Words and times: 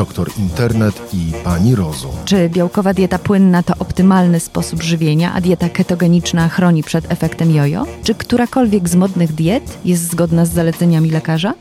doktor 0.00 0.30
Internet 0.38 1.02
i 1.14 1.32
pani 1.44 1.74
Rozum. 1.74 2.10
Czy 2.24 2.48
białkowa 2.48 2.94
dieta 2.94 3.18
płynna 3.18 3.62
to 3.62 3.74
optymalny 3.78 4.40
sposób 4.40 4.82
żywienia, 4.82 5.32
a 5.34 5.40
dieta 5.40 5.68
ketogeniczna 5.68 6.48
chroni 6.48 6.82
przed 6.82 7.12
efektem 7.12 7.54
jojo? 7.54 7.86
Czy 8.04 8.14
którakolwiek 8.14 8.88
z 8.88 8.94
modnych 8.94 9.32
diet 9.32 9.78
jest 9.84 10.10
zgodna 10.10 10.46
z 10.46 10.52
zaleceniami 10.52 11.10
lekarza? 11.10 11.54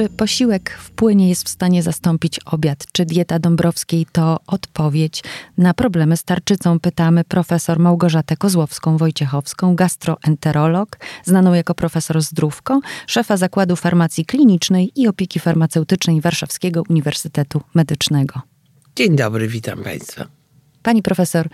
Czy 0.00 0.08
posiłek 0.08 0.70
w 0.70 0.90
płynie 0.90 1.28
jest 1.28 1.44
w 1.44 1.48
stanie 1.48 1.82
zastąpić 1.82 2.40
obiad? 2.44 2.86
Czy 2.92 3.04
dieta 3.04 3.38
Dąbrowskiej 3.38 4.06
to 4.12 4.40
odpowiedź 4.46 5.22
na 5.58 5.74
problemy 5.74 6.16
z 6.16 6.24
tarczycą? 6.24 6.80
Pytamy 6.80 7.24
profesor 7.24 7.78
Małgorzatę 7.78 8.34
Kozłowską-Wojciechowską, 8.36 9.74
gastroenterolog, 9.74 10.98
znaną 11.24 11.54
jako 11.54 11.74
profesor 11.74 12.22
Zdrówko, 12.22 12.80
szefa 13.06 13.36
Zakładu 13.36 13.76
Farmacji 13.76 14.26
Klinicznej 14.26 14.92
i 14.96 15.08
Opieki 15.08 15.40
Farmaceutycznej 15.40 16.20
Warszawskiego 16.20 16.82
Uniwersytetu 16.88 17.62
Medycznego. 17.74 18.40
Dzień 18.96 19.16
dobry, 19.16 19.48
witam 19.48 19.82
Państwa. 19.82 20.26
Pani 20.82 21.02
profesor, 21.02 21.48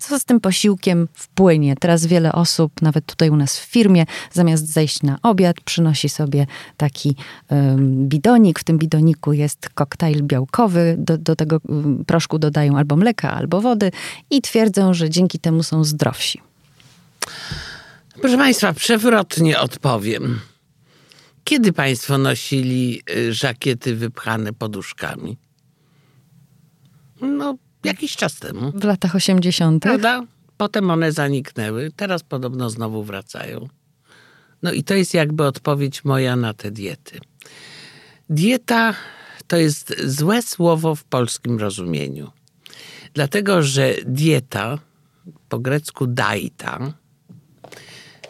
co 0.00 0.18
z 0.18 0.24
tym 0.24 0.40
posiłkiem 0.40 1.08
wpłynie? 1.14 1.76
Teraz 1.76 2.06
wiele 2.06 2.32
osób, 2.32 2.82
nawet 2.82 3.06
tutaj 3.06 3.30
u 3.30 3.36
nas 3.36 3.58
w 3.58 3.64
firmie, 3.64 4.06
zamiast 4.32 4.72
zejść 4.72 5.02
na 5.02 5.18
obiad, 5.22 5.56
przynosi 5.60 6.08
sobie 6.08 6.46
taki 6.76 7.16
um, 7.50 8.08
bidonik. 8.08 8.58
W 8.58 8.64
tym 8.64 8.78
bidoniku 8.78 9.32
jest 9.32 9.68
koktajl 9.68 10.22
białkowy. 10.22 10.96
Do, 10.98 11.18
do 11.18 11.36
tego 11.36 11.60
proszku 12.06 12.38
dodają 12.38 12.76
albo 12.76 12.96
mleka, 12.96 13.32
albo 13.32 13.60
wody 13.60 13.90
i 14.30 14.42
twierdzą, 14.42 14.94
że 14.94 15.10
dzięki 15.10 15.38
temu 15.38 15.62
są 15.62 15.84
zdrowsi. 15.84 16.40
Proszę 18.20 18.36
Państwa, 18.36 18.72
przewrotnie 18.72 19.60
odpowiem. 19.60 20.40
Kiedy 21.44 21.72
Państwo 21.72 22.18
nosili 22.18 23.02
y, 23.16 23.32
żakiety 23.34 23.96
wypchane 23.96 24.52
poduszkami? 24.52 25.36
No, 27.20 27.56
jakiś 27.84 28.16
czas 28.16 28.34
temu. 28.34 28.72
W 28.74 28.84
latach 28.84 29.14
80. 29.14 29.82
Prawda? 29.82 30.22
Potem 30.56 30.90
one 30.90 31.12
zaniknęły, 31.12 31.92
teraz 31.96 32.22
podobno 32.22 32.70
znowu 32.70 33.04
wracają. 33.04 33.68
No 34.62 34.72
i 34.72 34.84
to 34.84 34.94
jest 34.94 35.14
jakby 35.14 35.46
odpowiedź 35.46 36.04
moja 36.04 36.36
na 36.36 36.54
te 36.54 36.70
diety. 36.70 37.20
Dieta 38.30 38.94
to 39.46 39.56
jest 39.56 39.94
złe 40.04 40.42
słowo 40.42 40.94
w 40.94 41.04
polskim 41.04 41.58
rozumieniu. 41.58 42.30
Dlatego, 43.14 43.62
że 43.62 43.94
dieta, 44.06 44.78
po 45.48 45.58
grecku 45.58 46.06
daita, 46.06 46.92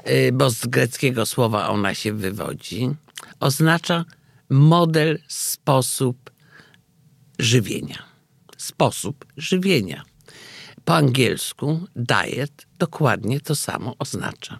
y, 0.08 0.32
bo 0.32 0.50
z 0.50 0.66
greckiego 0.66 1.26
słowa 1.26 1.68
ona 1.68 1.94
się 1.94 2.12
wywodzi, 2.12 2.90
oznacza 3.40 4.04
model, 4.50 5.18
sposób 5.28 6.30
żywienia 7.38 8.09
sposób 8.70 9.26
żywienia. 9.36 10.02
Po 10.84 10.96
angielsku 10.96 11.80
diet 11.96 12.66
dokładnie 12.78 13.40
to 13.40 13.54
samo 13.54 13.94
oznacza. 13.98 14.58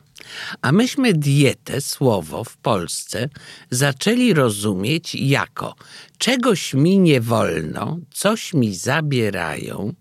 A 0.63 0.73
myśmy 0.73 1.13
dietę, 1.13 1.81
słowo 1.81 2.45
w 2.45 2.57
Polsce, 2.57 3.29
zaczęli 3.71 4.35
rozumieć 4.35 5.15
jako 5.15 5.75
czegoś 6.19 6.75
mi 6.75 6.99
nie 6.99 7.21
wolno, 7.21 7.99
coś 8.11 8.55
mi 8.55 8.75
zabierają, 8.75 9.95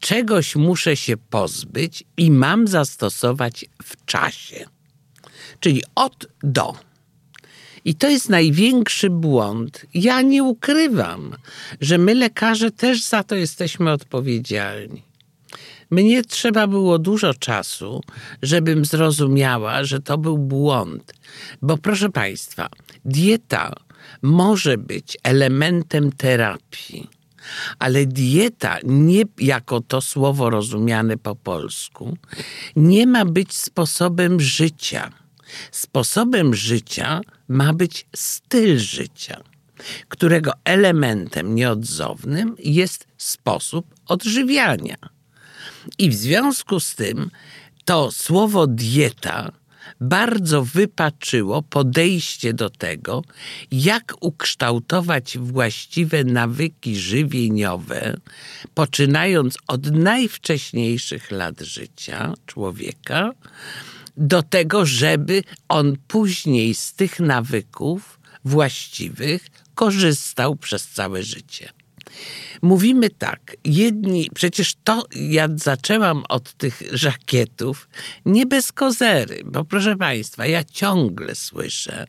czegoś 0.00 0.56
muszę 0.56 0.96
się 0.96 1.16
pozbyć 1.16 2.04
i 2.16 2.30
mam 2.30 2.68
zastosować 2.68 3.64
w 3.82 4.04
czasie. 4.04 4.66
Czyli 5.60 5.82
od 5.94 6.26
do. 6.42 6.87
I 7.84 7.94
to 7.94 8.08
jest 8.08 8.28
największy 8.28 9.10
błąd. 9.10 9.86
Ja 9.94 10.22
nie 10.22 10.42
ukrywam, 10.42 11.34
że 11.80 11.98
my 11.98 12.14
lekarze 12.14 12.70
też 12.70 13.02
za 13.02 13.22
to 13.22 13.34
jesteśmy 13.34 13.92
odpowiedzialni. 13.92 15.02
Mnie 15.90 16.22
trzeba 16.22 16.66
było 16.66 16.98
dużo 16.98 17.34
czasu, 17.34 18.00
żebym 18.42 18.84
zrozumiała, 18.84 19.84
że 19.84 20.00
to 20.00 20.18
był 20.18 20.38
błąd. 20.38 21.14
Bo 21.62 21.78
proszę 21.78 22.10
Państwa, 22.10 22.68
dieta 23.04 23.72
może 24.22 24.78
być 24.78 25.16
elementem 25.22 26.12
terapii, 26.12 27.08
ale 27.78 28.06
dieta, 28.06 28.78
nie 28.84 29.22
jako 29.38 29.80
to 29.80 30.00
słowo 30.00 30.50
rozumiane 30.50 31.16
po 31.16 31.36
polsku, 31.36 32.16
nie 32.76 33.06
ma 33.06 33.24
być 33.24 33.56
sposobem 33.56 34.40
życia 34.40 35.10
Sposobem 35.70 36.54
życia 36.54 37.20
ma 37.48 37.72
być 37.72 38.06
styl 38.16 38.78
życia, 38.78 39.40
którego 40.08 40.52
elementem 40.64 41.54
nieodzownym 41.54 42.56
jest 42.58 43.06
sposób 43.16 43.86
odżywiania. 44.06 44.96
I 45.98 46.10
w 46.10 46.14
związku 46.14 46.80
z 46.80 46.94
tym 46.94 47.30
to 47.84 48.12
słowo 48.12 48.66
dieta 48.66 49.52
bardzo 50.00 50.64
wypaczyło 50.64 51.62
podejście 51.62 52.52
do 52.52 52.70
tego, 52.70 53.22
jak 53.70 54.14
ukształtować 54.20 55.38
właściwe 55.38 56.24
nawyki 56.24 56.96
żywieniowe, 56.96 58.16
poczynając 58.74 59.58
od 59.66 59.90
najwcześniejszych 59.90 61.30
lat 61.30 61.60
życia 61.60 62.34
człowieka, 62.46 63.30
do 64.18 64.42
tego, 64.42 64.86
żeby 64.86 65.42
on 65.68 65.96
później 66.08 66.74
z 66.74 66.92
tych 66.94 67.20
nawyków 67.20 68.20
właściwych 68.44 69.46
korzystał 69.74 70.56
przez 70.56 70.88
całe 70.88 71.22
życie. 71.22 71.68
Mówimy 72.62 73.10
tak, 73.10 73.56
jedni, 73.64 74.30
przecież 74.34 74.74
to 74.84 75.04
ja 75.14 75.48
zaczęłam 75.56 76.24
od 76.28 76.52
tych 76.52 76.82
żakietów 76.92 77.88
nie 78.26 78.46
bez 78.46 78.72
kozery, 78.72 79.42
bo 79.44 79.64
proszę 79.64 79.96
Państwa, 79.96 80.46
ja 80.46 80.64
ciągle 80.64 81.34
słyszę, 81.34 82.06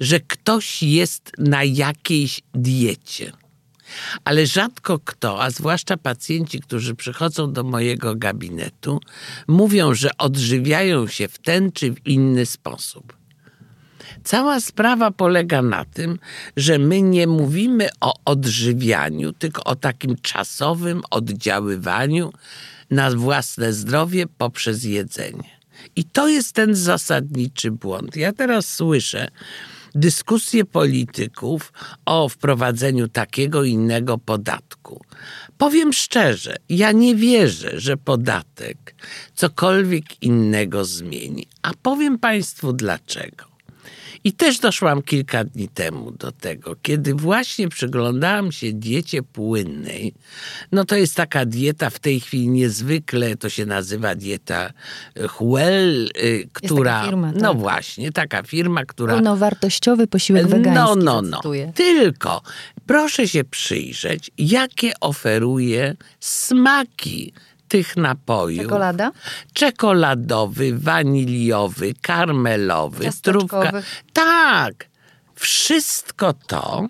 że 0.00 0.20
ktoś 0.20 0.82
jest 0.82 1.32
na 1.38 1.64
jakiejś 1.64 2.40
diecie. 2.54 3.32
Ale 4.24 4.46
rzadko 4.46 4.98
kto, 5.04 5.42
a 5.42 5.50
zwłaszcza 5.50 5.96
pacjenci, 5.96 6.60
którzy 6.60 6.94
przychodzą 6.94 7.52
do 7.52 7.64
mojego 7.64 8.16
gabinetu, 8.16 9.00
mówią, 9.48 9.94
że 9.94 10.10
odżywiają 10.18 11.06
się 11.06 11.28
w 11.28 11.38
ten 11.38 11.72
czy 11.72 11.90
w 11.90 12.06
inny 12.06 12.46
sposób. 12.46 13.20
Cała 14.24 14.60
sprawa 14.60 15.10
polega 15.10 15.62
na 15.62 15.84
tym, 15.84 16.18
że 16.56 16.78
my 16.78 17.02
nie 17.02 17.26
mówimy 17.26 17.88
o 18.00 18.14
odżywianiu, 18.24 19.32
tylko 19.32 19.64
o 19.64 19.76
takim 19.76 20.16
czasowym 20.22 21.02
oddziaływaniu 21.10 22.32
na 22.90 23.10
własne 23.10 23.72
zdrowie 23.72 24.26
poprzez 24.26 24.84
jedzenie. 24.84 25.60
I 25.96 26.04
to 26.04 26.28
jest 26.28 26.52
ten 26.52 26.74
zasadniczy 26.74 27.70
błąd. 27.70 28.16
Ja 28.16 28.32
teraz 28.32 28.74
słyszę, 28.74 29.28
dyskusje 29.94 30.64
polityków 30.64 31.72
o 32.06 32.28
wprowadzeniu 32.28 33.08
takiego 33.08 33.64
innego 33.64 34.18
podatku. 34.18 35.04
Powiem 35.58 35.92
szczerze, 35.92 36.56
ja 36.68 36.92
nie 36.92 37.14
wierzę, 37.14 37.80
że 37.80 37.96
podatek 37.96 38.94
cokolwiek 39.34 40.22
innego 40.22 40.84
zmieni. 40.84 41.46
A 41.62 41.70
powiem 41.82 42.18
Państwu 42.18 42.72
dlaczego. 42.72 43.49
I 44.24 44.32
też 44.32 44.58
doszłam 44.58 45.02
kilka 45.02 45.44
dni 45.44 45.68
temu 45.68 46.10
do 46.10 46.32
tego, 46.32 46.76
kiedy 46.82 47.14
właśnie 47.14 47.68
przyglądałam 47.68 48.52
się 48.52 48.72
diecie 48.72 49.22
płynnej. 49.22 50.14
No 50.72 50.84
to 50.84 50.96
jest 50.96 51.16
taka 51.16 51.46
dieta 51.46 51.90
w 51.90 51.98
tej 51.98 52.20
chwili 52.20 52.48
niezwykle, 52.48 53.36
to 53.36 53.48
się 53.48 53.66
nazywa 53.66 54.14
dieta 54.14 54.72
Huel, 55.28 56.10
y, 56.22 56.48
która... 56.52 57.04
Firma, 57.04 57.32
tak. 57.32 57.42
No 57.42 57.54
właśnie, 57.54 58.12
taka 58.12 58.42
firma, 58.42 58.84
która... 58.84 59.14
Pełnowartościowy 59.14 60.06
posiłek 60.06 60.46
wegański. 60.46 60.74
No, 60.74 60.96
no, 60.96 61.22
no. 61.22 61.40
Tylko 61.74 62.42
proszę 62.86 63.28
się 63.28 63.44
przyjrzeć, 63.44 64.30
jakie 64.38 64.92
oferuje 65.00 65.96
smaki 66.20 67.32
tych 67.70 67.96
napojów. 67.96 68.62
Czekolada? 68.62 69.12
Czekoladowy, 69.52 70.78
waniliowy, 70.78 71.94
karmelowy, 72.02 73.10
trówka. 73.22 73.72
Tak. 74.12 74.90
Wszystko 75.34 76.32
to, 76.32 76.86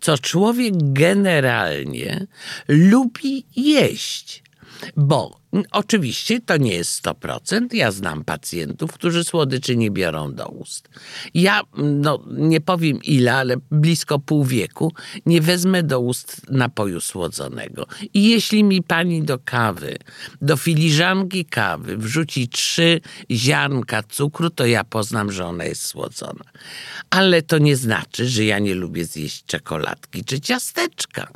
co 0.00 0.18
człowiek 0.18 0.74
generalnie 0.76 2.26
lubi 2.68 3.44
jeść. 3.56 4.41
Bo 4.96 5.40
oczywiście 5.70 6.40
to 6.40 6.56
nie 6.56 6.74
jest 6.74 7.04
100%. 7.04 7.74
Ja 7.74 7.90
znam 7.90 8.24
pacjentów, 8.24 8.92
którzy 8.92 9.24
słodyczy 9.24 9.76
nie 9.76 9.90
biorą 9.90 10.34
do 10.34 10.48
ust. 10.48 10.88
Ja, 11.34 11.60
no 11.76 12.24
nie 12.26 12.60
powiem 12.60 13.02
ile, 13.02 13.34
ale 13.34 13.56
blisko 13.70 14.18
pół 14.18 14.44
wieku 14.44 14.92
nie 15.26 15.40
wezmę 15.40 15.82
do 15.82 16.00
ust 16.00 16.50
napoju 16.50 17.00
słodzonego. 17.00 17.86
I 18.14 18.30
jeśli 18.30 18.64
mi 18.64 18.82
pani 18.82 19.22
do 19.22 19.38
kawy, 19.38 19.96
do 20.42 20.56
filiżanki 20.56 21.44
kawy 21.44 21.96
wrzuci 21.96 22.48
trzy 22.48 23.00
ziarnka 23.30 24.02
cukru, 24.02 24.50
to 24.50 24.66
ja 24.66 24.84
poznam, 24.84 25.32
że 25.32 25.46
ona 25.46 25.64
jest 25.64 25.86
słodzona. 25.86 26.44
Ale 27.10 27.42
to 27.42 27.58
nie 27.58 27.76
znaczy, 27.76 28.28
że 28.28 28.44
ja 28.44 28.58
nie 28.58 28.74
lubię 28.74 29.04
zjeść 29.04 29.44
czekoladki 29.44 30.24
czy 30.24 30.40
ciasteczka 30.40 31.28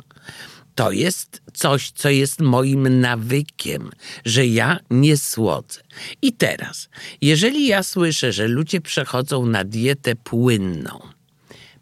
to 0.77 0.91
jest 0.91 1.41
coś, 1.53 1.91
co 1.91 2.09
jest 2.09 2.39
moim 2.39 2.99
nawykiem, 2.99 3.91
że 4.25 4.45
ja 4.45 4.79
nie 4.89 5.17
słodzę. 5.17 5.81
I 6.21 6.33
teraz, 6.33 6.89
jeżeli 7.21 7.67
ja 7.67 7.83
słyszę, 7.83 8.31
że 8.31 8.47
ludzie 8.47 8.81
przechodzą 8.81 9.45
na 9.45 9.63
dietę 9.63 10.15
płynną, 10.15 10.99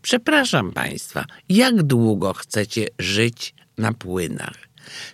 przepraszam 0.01 0.71
Państwa, 0.71 1.25
jak 1.49 1.83
długo 1.83 2.33
chcecie 2.33 2.87
żyć 2.99 3.53
na 3.77 3.93
płynach? 3.93 4.57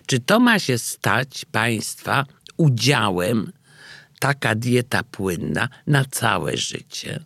Czy 0.06 0.20
to 0.20 0.40
ma 0.40 0.58
się 0.58 0.78
stać 0.78 1.44
Państwa 1.44 2.26
udziałem 2.56 3.52
taka 4.18 4.54
dieta 4.54 5.02
płynna 5.02 5.68
na 5.86 6.04
całe 6.04 6.56
życie? 6.56 7.24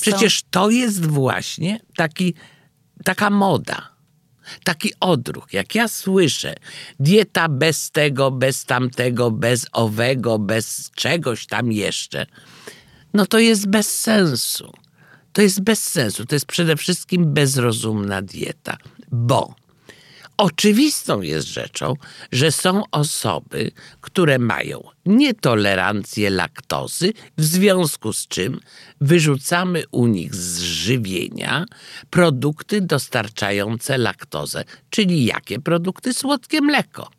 Przecież 0.00 0.42
to 0.50 0.70
jest 0.70 1.06
właśnie 1.06 1.80
taki, 1.96 2.34
taka 3.04 3.30
moda 3.30 3.97
taki 4.64 4.92
odruch. 5.00 5.52
Jak 5.52 5.74
ja 5.74 5.88
słyszę 5.88 6.54
dieta 7.00 7.48
bez 7.48 7.90
tego, 7.90 8.30
bez 8.30 8.64
tamtego, 8.64 9.30
bez 9.30 9.66
owego, 9.72 10.38
bez 10.38 10.90
czegoś 10.90 11.46
tam 11.46 11.72
jeszcze, 11.72 12.26
no 13.14 13.26
to 13.26 13.38
jest 13.38 13.66
bez 13.66 14.00
sensu. 14.00 14.72
To 15.32 15.42
jest 15.42 15.60
bez 15.60 15.84
sensu. 15.84 16.26
To 16.26 16.34
jest 16.34 16.46
przede 16.46 16.76
wszystkim 16.76 17.34
bezrozumna 17.34 18.22
dieta, 18.22 18.76
bo 19.12 19.54
Oczywistą 20.38 21.22
jest 21.22 21.48
rzeczą, 21.48 21.94
że 22.32 22.52
są 22.52 22.82
osoby, 22.90 23.70
które 24.00 24.38
mają 24.38 24.82
nietolerancję 25.06 26.30
laktozy, 26.30 27.12
w 27.38 27.44
związku 27.44 28.12
z 28.12 28.28
czym 28.28 28.60
wyrzucamy 29.00 29.82
u 29.90 30.06
nich 30.06 30.34
z 30.34 30.60
żywienia 30.60 31.64
produkty 32.10 32.80
dostarczające 32.80 33.98
laktozę, 33.98 34.64
czyli 34.90 35.24
jakie 35.24 35.60
produkty? 35.60 36.14
Słodkie 36.14 36.60
mleko. 36.60 37.10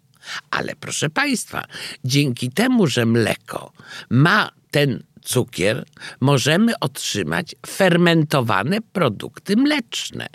Ale 0.52 0.76
proszę 0.76 1.10
Państwa, 1.10 1.66
dzięki 2.04 2.52
temu, 2.52 2.88
że 2.88 3.06
mleko 3.06 3.72
ma 4.10 4.52
ten 4.72 5.04
cukier, 5.30 5.86
możemy 6.20 6.80
otrzymać 6.80 7.56
fermentowane 7.68 8.82
produkty 8.82 9.56
mleczne, 9.56 10.28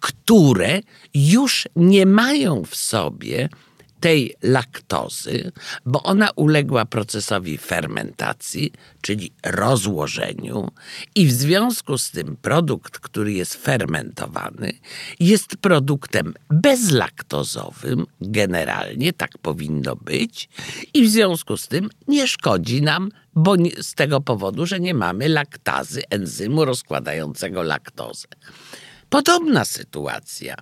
które 0.00 0.80
już 1.14 1.68
nie 1.76 2.06
mają 2.06 2.64
w 2.64 2.76
sobie 2.76 3.48
tej 4.00 4.34
laktozy, 4.42 5.52
bo 5.86 6.02
ona 6.02 6.30
uległa 6.36 6.84
procesowi 6.84 7.58
fermentacji, 7.58 8.72
czyli 9.00 9.32
rozłożeniu, 9.46 10.70
i 11.14 11.26
w 11.26 11.32
związku 11.32 11.98
z 11.98 12.10
tym 12.10 12.36
produkt, 12.36 12.98
który 12.98 13.32
jest 13.32 13.54
fermentowany, 13.54 14.72
jest 15.20 15.56
produktem 15.56 16.34
bezlaktozowym, 16.50 18.06
generalnie 18.20 19.12
tak 19.12 19.38
powinno 19.38 19.96
być, 19.96 20.48
i 20.94 21.02
w 21.02 21.10
związku 21.10 21.56
z 21.56 21.68
tym 21.68 21.90
nie 22.08 22.26
szkodzi 22.26 22.82
nam, 22.82 23.10
bo 23.34 23.54
z 23.80 23.94
tego 23.94 24.20
powodu, 24.20 24.66
że 24.66 24.80
nie 24.80 24.94
mamy 24.94 25.28
laktazy, 25.28 26.02
enzymu 26.10 26.64
rozkładającego 26.64 27.62
laktozę. 27.62 28.28
Podobna 29.08 29.64
sytuacja. 29.64 30.54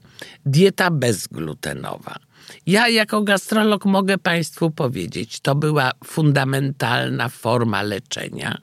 Dieta 0.47 0.91
bezglutenowa. 0.91 2.17
Ja 2.67 2.89
jako 2.89 3.23
gastrolog 3.23 3.85
mogę 3.85 4.19
Państwu 4.19 4.71
powiedzieć, 4.71 5.41
to 5.41 5.55
była 5.55 5.93
fundamentalna 6.05 7.29
forma 7.29 7.83
leczenia 7.83 8.59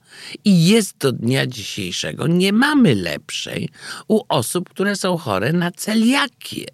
i 0.46 0.68
jest 0.68 0.98
do 0.98 1.12
dnia 1.12 1.48
dzisiejszego. 1.48 2.28
Nie 2.28 2.54
mamy 2.54 2.96
lepszej 2.96 3.70
u 4.08 4.22
osób, 4.30 4.70
które 4.70 4.96
są 4.96 5.18
chore 5.18 5.54
na 5.54 5.72
celiakię. 5.72 6.66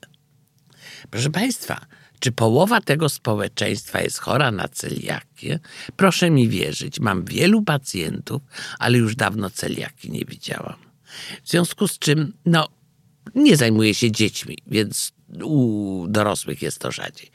Proszę 1.09 1.29
Państwa, 1.29 1.85
czy 2.19 2.31
połowa 2.31 2.81
tego 2.81 3.09
społeczeństwa 3.09 4.01
jest 4.01 4.17
chora 4.17 4.51
na 4.51 4.67
celiakię? 4.67 5.59
Proszę 5.95 6.29
mi 6.29 6.49
wierzyć, 6.49 6.99
mam 6.99 7.25
wielu 7.25 7.61
pacjentów, 7.61 8.41
ale 8.79 8.97
już 8.97 9.15
dawno 9.15 9.49
celiaki 9.49 10.11
nie 10.11 10.25
widziałam. 10.25 10.75
W 11.43 11.49
związku 11.49 11.87
z 11.87 11.99
czym, 11.99 12.33
no, 12.45 12.67
nie 13.35 13.57
zajmuję 13.57 13.93
się 13.93 14.11
dziećmi, 14.11 14.57
więc 14.67 15.11
u 15.43 16.05
dorosłych 16.07 16.61
jest 16.61 16.79
to 16.79 16.91
rzadziej. 16.91 17.31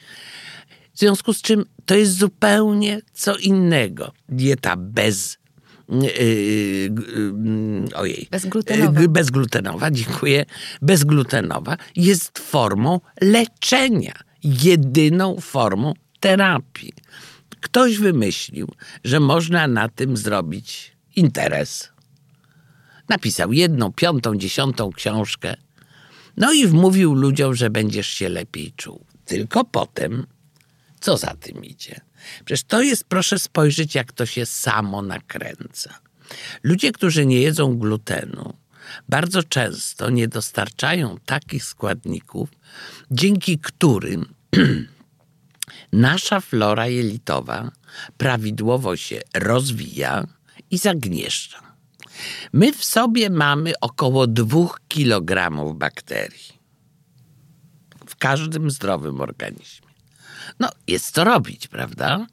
W 0.94 0.99
związku 0.99 1.35
z 1.35 1.43
czym 1.43 1.64
to 1.87 1.94
jest 1.94 2.19
zupełnie 2.19 3.00
co 3.12 3.37
innego. 3.37 4.12
Dieta 4.29 4.76
bez 4.76 5.38
Yy, 5.88 6.11
yy, 6.17 7.94
ojej. 7.94 8.29
Bezglutenowa. 8.31 9.00
Yy, 9.00 9.08
bezglutenowa, 9.08 9.91
dziękuję. 9.91 10.44
Bezglutenowa 10.82 11.76
jest 11.96 12.38
formą 12.38 13.00
leczenia, 13.20 14.14
jedyną 14.44 15.41
formą 15.41 15.94
terapii. 16.20 16.93
Ktoś 17.61 17.99
wymyślił, 17.99 18.69
że 19.05 19.20
można 19.20 19.69
na 19.69 19.88
tym 19.88 20.17
zrobić 20.17 20.96
interes. 21.17 21.93
Napisał 23.08 23.52
jedną, 23.52 23.93
piątą, 23.93 24.37
dziesiątą 24.37 24.93
książkę 24.93 25.55
no 26.36 26.52
i 26.52 26.66
wmówił 26.66 27.14
ludziom, 27.14 27.54
że 27.54 27.70
będziesz 27.70 28.08
się 28.08 28.28
lepiej 28.28 28.72
czuł. 28.76 29.04
Tylko 29.25 29.64
potem, 29.64 30.26
co 31.00 31.16
za 31.16 31.34
tym 31.34 31.64
idzie? 31.64 32.00
Przecież 32.44 32.64
to 32.64 32.82
jest, 32.82 33.04
proszę 33.04 33.38
spojrzeć, 33.38 33.94
jak 33.94 34.12
to 34.12 34.26
się 34.26 34.46
samo 34.46 35.02
nakręca. 35.02 35.98
Ludzie, 36.62 36.92
którzy 36.92 37.26
nie 37.26 37.40
jedzą 37.40 37.78
glutenu, 37.78 38.54
bardzo 39.08 39.42
często 39.42 40.10
nie 40.10 40.28
dostarczają 40.28 41.16
takich 41.26 41.64
składników, 41.64 42.48
dzięki 43.10 43.58
którym 43.58 44.34
nasza 45.92 46.40
flora 46.40 46.86
jelitowa 46.86 47.70
prawidłowo 48.16 48.96
się 48.96 49.20
rozwija 49.34 50.26
i 50.70 50.78
zagnieszcza. 50.78 51.73
My 52.52 52.72
w 52.72 52.84
sobie 52.84 53.31
mamy 53.31 53.72
około 53.81 54.26
2 54.26 54.69
kg 54.88 55.50
bakterii. 55.75 56.55
W 58.06 58.16
każdym 58.16 58.70
zdrowym 58.70 59.20
organizmie. 59.20 59.88
No, 60.61 60.69
jest 60.87 61.11
co 61.11 61.25
robić, 61.25 61.69
prawda? 61.69 62.26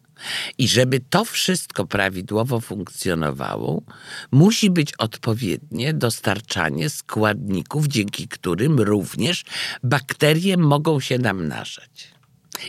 I 0.58 0.68
żeby 0.68 1.00
to 1.00 1.26
wszystko 1.26 1.86
prawidłowo 1.86 2.60
funkcjonowało, 2.60 3.84
musi 4.32 4.70
być 4.70 4.94
odpowiednie 4.98 5.94
dostarczanie 5.94 6.90
składników, 6.90 7.88
dzięki 7.88 8.28
którym 8.28 8.80
również 8.80 9.44
bakterie 9.84 10.58
mogą 10.58 11.00
się 11.00 11.18
namnażać. 11.18 12.08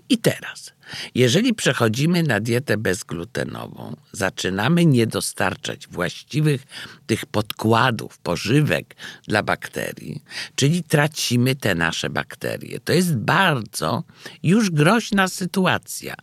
I 0.08 0.18
teraz 0.18 0.72
jeżeli 1.14 1.54
przechodzimy 1.54 2.22
na 2.22 2.40
dietę 2.40 2.76
bezglutenową, 2.76 3.96
zaczynamy 4.12 4.86
nie 4.86 5.06
dostarczać 5.06 5.88
właściwych 5.88 6.62
tych 7.06 7.26
podkładów, 7.26 8.18
pożywek 8.18 8.96
dla 9.28 9.42
bakterii, 9.42 10.22
czyli 10.54 10.84
tracimy 10.84 11.56
te 11.56 11.74
nasze 11.74 12.10
bakterie. 12.10 12.80
To 12.80 12.92
jest 12.92 13.16
bardzo 13.16 14.04
już 14.42 14.70
groźna 14.70 15.28
sytuacja. 15.28 16.14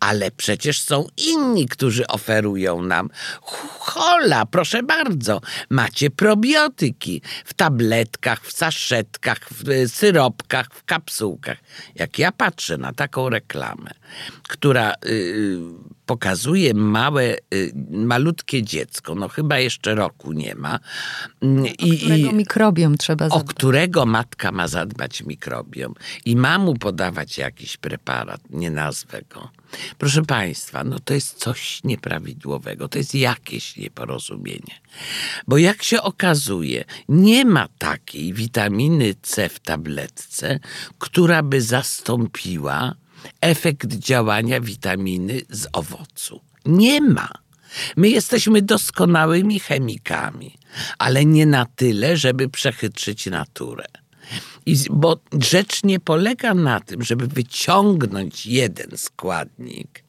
Ale 0.00 0.30
przecież 0.30 0.82
są 0.82 1.06
inni, 1.16 1.68
którzy 1.68 2.06
oferują 2.06 2.82
nam 2.82 3.08
hola, 3.78 4.46
proszę 4.46 4.82
bardzo, 4.82 5.40
macie 5.70 6.10
probiotyki 6.10 7.22
w 7.44 7.54
tabletkach, 7.54 8.46
w 8.46 8.52
saszetkach, 8.52 9.38
w 9.50 9.88
syropkach, 9.88 10.66
w 10.72 10.84
kapsułkach. 10.84 11.58
Jak 11.94 12.18
ja 12.18 12.32
patrzę 12.32 12.78
na 12.78 12.92
taką 12.92 13.28
reklamę, 13.28 13.90
która 14.42 14.94
y, 15.06 15.58
pokazuje 16.06 16.74
małe, 16.74 17.36
y, 17.54 17.72
malutkie 17.90 18.62
dziecko, 18.62 19.14
no 19.14 19.28
chyba 19.28 19.58
jeszcze 19.58 19.94
roku 19.94 20.32
nie 20.32 20.54
ma. 20.54 20.78
Mm, 21.42 21.66
I, 21.66 21.92
o 21.92 21.96
którego 21.96 22.32
mikrobiom 22.32 22.96
trzeba 22.98 23.28
zadbać. 23.28 23.42
O 23.42 23.54
którego 23.54 24.06
matka 24.06 24.52
ma 24.52 24.68
zadbać 24.68 25.22
mikrobiom 25.22 25.94
i 26.24 26.36
ma 26.36 26.58
mu 26.58 26.74
podawać 26.74 27.38
jakiś 27.38 27.76
preparat, 27.76 28.40
nie 28.50 28.70
nazwę 28.70 29.22
go. 29.30 29.50
Proszę 29.98 30.22
Państwa, 30.22 30.84
no 30.84 30.98
to 30.98 31.14
jest 31.14 31.38
coś 31.38 31.84
nieprawidłowego, 31.84 32.88
to 32.88 32.98
jest 32.98 33.14
jakieś 33.14 33.76
nieporozumienie. 33.76 34.80
Bo 35.46 35.58
jak 35.58 35.82
się 35.82 36.02
okazuje, 36.02 36.84
nie 37.08 37.44
ma 37.44 37.68
takiej 37.78 38.32
witaminy 38.32 39.14
C 39.22 39.48
w 39.48 39.60
tabletce, 39.60 40.60
która 40.98 41.42
by 41.42 41.62
zastąpiła 41.62 42.94
efekt 43.40 43.86
działania 43.86 44.60
witaminy 44.60 45.40
z 45.50 45.66
owocu. 45.72 46.40
Nie 46.66 47.00
ma. 47.00 47.28
My 47.96 48.08
jesteśmy 48.08 48.62
doskonałymi 48.62 49.60
chemikami, 49.60 50.58
ale 50.98 51.24
nie 51.24 51.46
na 51.46 51.66
tyle, 51.66 52.16
żeby 52.16 52.48
przechytrzyć 52.48 53.26
naturę. 53.26 53.84
I, 54.66 54.76
bo 54.90 55.20
rzecz 55.40 55.84
nie 55.84 56.00
polega 56.00 56.54
na 56.54 56.80
tym, 56.80 57.02
żeby 57.02 57.26
wyciągnąć 57.26 58.46
jeden 58.46 58.90
składnik, 58.96 60.05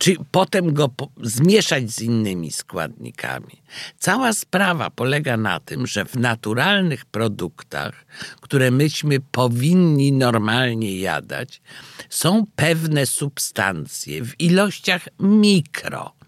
czy 0.00 0.16
potem 0.30 0.74
go 0.74 0.90
zmieszać 1.22 1.90
z 1.90 2.00
innymi 2.00 2.52
składnikami. 2.52 3.62
Cała 3.98 4.32
sprawa 4.32 4.90
polega 4.90 5.36
na 5.36 5.60
tym, 5.60 5.86
że 5.86 6.04
w 6.04 6.16
naturalnych 6.16 7.04
produktach, 7.04 8.06
które 8.40 8.70
myśmy 8.70 9.20
powinni 9.20 10.12
normalnie 10.12 10.98
jadać, 10.98 11.62
są 12.10 12.44
pewne 12.56 13.06
substancje 13.06 14.24
w 14.24 14.40
ilościach 14.40 15.08
mikro 15.18 16.20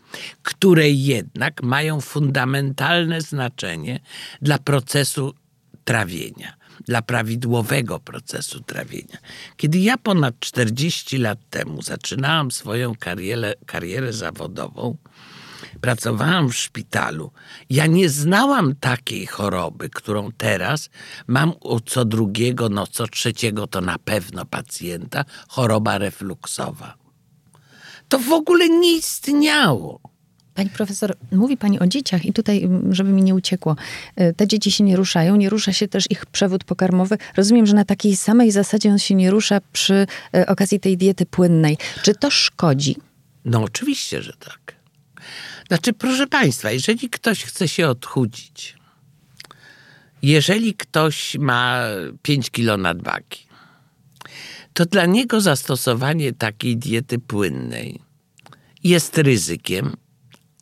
które 0.43 0.91
jednak 0.91 1.62
mają 1.62 2.00
fundamentalne 2.00 3.21
znaczenie 3.21 4.00
dla 4.43 4.59
procesu 4.59 5.35
trawienia, 5.85 6.57
dla 6.87 7.02
prawidłowego 7.02 7.99
procesu 7.99 8.61
trawienia. 8.61 9.19
Kiedy 9.57 9.79
ja 9.79 9.99
ponad 9.99 10.35
40 10.41 11.19
lat 11.19 11.38
temu 11.50 11.83
zaczynałam 11.83 12.50
swoją 12.50 12.95
karierę, 12.95 13.55
karierę 13.67 14.12
zawodową, 14.12 14.97
pracowałam 15.81 16.49
w 16.49 16.57
szpitalu. 16.57 17.33
Ja 17.71 17.87
nie 17.87 18.09
znałam 18.09 18.76
takiej 18.76 19.26
choroby, 19.26 19.91
którą 19.91 20.33
teraz 20.33 20.91
mam 21.26 21.52
u 21.61 21.81
co 21.81 22.05
drugiego, 22.05 22.69
no 22.69 22.87
co 22.87 23.07
trzeciego 23.07 23.67
to 23.67 23.81
na 23.81 23.99
pewno 23.99 24.45
pacjenta, 24.45 25.25
choroba 25.49 25.99
refluksowa. 25.99 26.95
To 28.09 28.19
w 28.19 28.33
ogóle 28.33 28.69
nie 28.69 28.97
istniało. 28.97 30.12
Pani 30.54 30.71
profesor, 30.71 31.16
mówi 31.32 31.56
Pani 31.56 31.80
o 31.80 31.87
dzieciach 31.87 32.25
i 32.25 32.32
tutaj, 32.32 32.64
mm, 32.64 32.94
żeby 32.94 33.11
mi 33.11 33.23
nie 33.23 33.35
uciekło, 33.35 33.76
y, 34.21 34.35
te 34.37 34.49
dzieci 34.49 34.71
się 34.73 34.85
nie 34.85 34.97
ruszają, 34.97 35.37
nie 35.37 35.50
rusza 35.50 35.73
się 35.73 35.88
też 35.88 36.11
ich 36.11 36.26
przewód 36.26 36.64
pokarmowy. 36.64 37.18
Rozumiem, 37.37 37.66
że 37.66 37.75
na 37.75 37.85
takiej 37.85 38.16
samej 38.16 38.50
zasadzie 38.50 38.90
on 38.90 38.99
się 38.99 39.14
nie 39.14 39.30
rusza 39.30 39.61
przy 39.73 40.06
y, 40.37 40.47
okazji 40.47 40.80
tej 40.80 40.97
diety 40.97 41.26
płynnej. 41.26 41.78
Czy 42.02 42.14
to 42.14 42.30
szkodzi? 42.30 42.97
No 43.44 43.62
oczywiście, 43.62 44.23
że 44.23 44.32
tak. 44.32 44.75
Znaczy, 45.68 45.92
proszę 45.92 46.26
Państwa, 46.26 46.71
jeżeli 46.71 47.11
ktoś 47.11 47.44
chce 47.44 47.68
się 47.68 47.88
odchudzić, 47.88 48.76
jeżeli 50.23 50.75
ktoś 50.75 51.37
ma 51.38 51.80
5 52.23 52.50
kilo 52.50 52.76
nadwagi, 52.76 53.47
to 54.73 54.87
dla 54.87 55.06
niego 55.06 55.40
zastosowanie 55.40 56.32
takiej 56.32 56.76
diety 56.76 57.18
płynnej 57.18 58.00
jest 58.85 59.18
ryzykiem, 59.18 59.97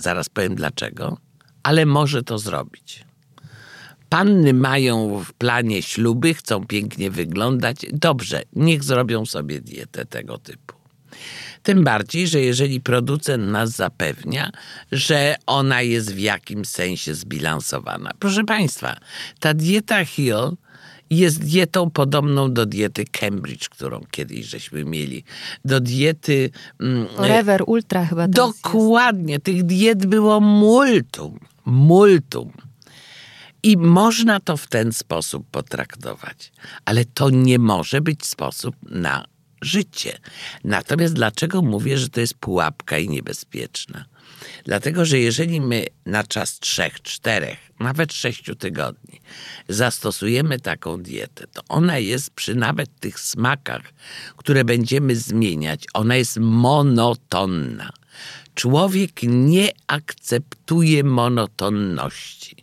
zaraz 0.03 0.29
powiem 0.29 0.55
dlaczego, 0.55 1.19
ale 1.63 1.87
może 1.87 2.23
to 2.23 2.39
zrobić. 2.39 3.05
Panny 4.09 4.55
mają 4.55 5.25
w 5.25 5.33
planie 5.33 5.83
śluby, 5.83 6.35
chcą 6.35 6.67
pięknie 6.67 7.11
wyglądać. 7.11 7.87
Dobrze, 7.93 8.43
niech 8.53 8.85
zrobią 8.85 9.27
sobie 9.27 9.61
dietę 9.61 10.07
tego 10.07 10.39
typu. 10.39 10.75
Tym 11.63 11.85
bardziej, 11.85 12.29
że 12.29 12.41
jeżeli 12.41 12.81
producent 12.81 13.49
nas 13.49 13.71
zapewnia, 13.71 14.51
że 14.93 15.37
ona 15.47 15.83
jest 15.83 16.15
w 16.15 16.19
jakimś 16.19 16.69
sensie 16.69 17.15
zbilansowana. 17.15 18.11
Proszę 18.19 18.45
Państwa, 18.45 18.97
ta 19.41 19.55
dieta 19.55 20.05
Hill 20.05 20.57
jest 21.11 21.45
dietą 21.45 21.91
podobną 21.91 22.53
do 22.53 22.67
diety 22.67 23.05
Cambridge, 23.05 23.69
którą 23.69 24.01
kiedyś 24.11 24.47
żeśmy 24.47 24.85
mieli. 24.85 25.25
Do 25.65 25.81
diety... 25.81 26.51
Mm, 26.81 27.09
Forever, 27.09 27.63
Ultra 27.67 28.07
chyba. 28.07 28.29
Dokładnie. 28.29 29.39
Tych 29.39 29.63
diet 29.63 30.07
było 30.07 30.41
multum. 30.41 31.39
Multum. 31.65 32.53
I 33.63 33.77
można 33.77 34.41
to 34.41 34.57
w 34.57 34.67
ten 34.67 34.93
sposób 34.93 35.47
potraktować. 35.51 36.53
Ale 36.85 37.05
to 37.05 37.31
nie 37.31 37.59
może 37.59 38.01
być 38.01 38.27
sposób 38.27 38.77
na 38.83 39.25
życie. 39.63 40.19
Natomiast 40.65 41.15
dlaczego 41.15 41.63
mówię, 41.63 41.99
że 41.99 42.09
to 42.09 42.21
jest 42.21 42.35
pułapka 42.35 42.99
i 42.99 43.09
niebezpieczna? 43.09 44.05
Dlatego, 44.65 45.05
że 45.05 45.19
jeżeli 45.19 45.61
my 45.61 45.87
na 46.07 46.25
czas 46.25 46.59
trzech, 46.59 47.03
czterech, 47.03 47.59
nawet 47.81 48.13
sześciu 48.13 48.55
tygodni 48.55 49.21
zastosujemy 49.69 50.61
taką 50.61 51.03
dietę, 51.03 51.47
to 51.47 51.63
ona 51.69 51.99
jest 51.99 52.31
przy 52.31 52.55
nawet 52.55 53.01
tych 53.01 53.21
smakach, 53.21 53.83
które 54.37 54.65
będziemy 54.65 55.17
zmieniać, 55.17 55.85
ona 55.95 56.17
jest 56.17 56.37
monotonna. 56.41 57.91
Człowiek 58.55 59.13
nie 59.23 59.69
akceptuje 59.87 61.05
monotonności, 61.05 62.57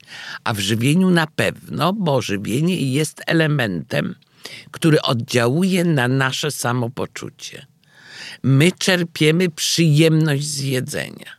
a 0.44 0.54
w 0.54 0.60
żywieniu 0.60 1.10
na 1.10 1.28
pewno, 1.28 1.94
bo 1.94 2.22
żywienie 2.22 2.92
jest 2.92 3.22
elementem, 3.26 4.16
który 4.72 5.02
oddziałuje 5.02 5.84
na 5.84 6.08
nasze 6.08 6.52
samopoczucie. 6.52 7.66
My 8.44 8.72
czerpiemy 8.72 9.50
przyjemność 9.50 10.46
z 10.46 10.60
jedzenia. 10.60 11.37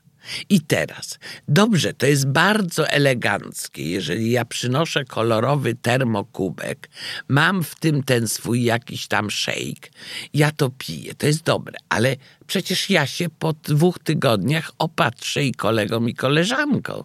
I 0.49 0.61
teraz, 0.61 1.18
dobrze, 1.49 1.92
to 1.92 2.06
jest 2.06 2.26
bardzo 2.26 2.88
eleganckie, 2.88 3.90
jeżeli 3.90 4.30
ja 4.30 4.44
przynoszę 4.44 5.04
kolorowy 5.04 5.75
termokubek, 5.75 6.88
mam 7.28 7.64
w 7.64 7.75
tym 7.75 8.02
ten 8.02 8.28
swój 8.28 8.62
jakiś 8.62 9.06
tam 9.06 9.30
shake, 9.30 9.90
ja 10.35 10.50
to 10.50 10.70
piję, 10.78 11.14
to 11.14 11.26
jest 11.26 11.42
dobre, 11.42 11.78
ale 11.88 12.16
przecież 12.47 12.90
ja 12.90 13.06
się 13.06 13.28
po 13.38 13.52
dwóch 13.52 13.99
tygodniach 13.99 14.73
opatrzę 14.78 15.44
i 15.44 15.52
kolegom 15.52 16.08
i 16.08 16.14
koleżankom. 16.14 17.04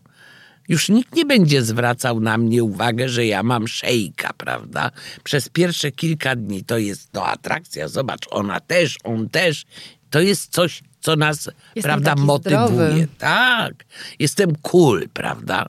Już 0.70 0.90
nikt 0.90 1.16
nie 1.16 1.26
będzie 1.26 1.64
zwracał 1.64 2.20
na 2.20 2.38
mnie 2.38 2.64
uwagę, 2.64 3.10
że 3.10 3.26
ja 3.26 3.44
mam 3.44 3.68
szejka, 3.68 4.34
prawda? 4.38 4.92
Przez 5.24 5.50
pierwsze 5.50 5.92
kilka 5.92 6.36
dni 6.36 6.64
to 6.64 6.78
jest 6.78 7.12
to 7.12 7.28
atrakcja. 7.28 7.88
Zobacz, 7.88 8.28
ona 8.32 8.60
też, 8.60 8.98
on 9.04 9.30
też. 9.30 9.66
To 10.14 10.22
jest 10.22 10.52
coś, 10.52 10.84
co 11.02 11.16
nas, 11.16 11.50
Jestem 11.76 11.84
prawda, 11.84 12.16
motywuje. 12.16 12.68
Zdrowy. 12.68 13.08
Tak, 13.18 13.86
jestem 14.20 14.56
cool, 14.56 15.10
prawda? 15.14 15.66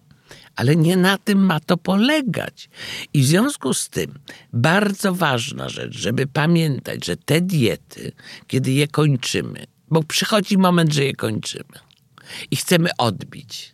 Ale 0.57 0.77
nie 0.77 0.97
na 0.97 1.19
tym 1.19 1.45
ma 1.47 1.61
to 1.61 1.77
polegać. 1.77 2.69
I 3.15 3.23
w 3.23 3.27
związku 3.27 3.75
z 3.75 3.89
tym 3.89 4.19
bardzo 4.53 5.15
ważna 5.15 5.69
rzecz, 5.69 5.97
żeby 5.99 6.27
pamiętać, 6.27 7.07
że 7.07 7.17
te 7.17 7.41
diety, 7.41 8.13
kiedy 8.47 8.73
je 8.73 8.89
kończymy, 8.89 9.67
bo 9.89 10.03
przychodzi 10.03 10.59
moment, 10.59 10.93
że 10.93 11.05
je 11.05 11.15
kończymy 11.15 11.79
i 12.51 12.57
chcemy 12.57 12.91
odbić, 12.99 13.73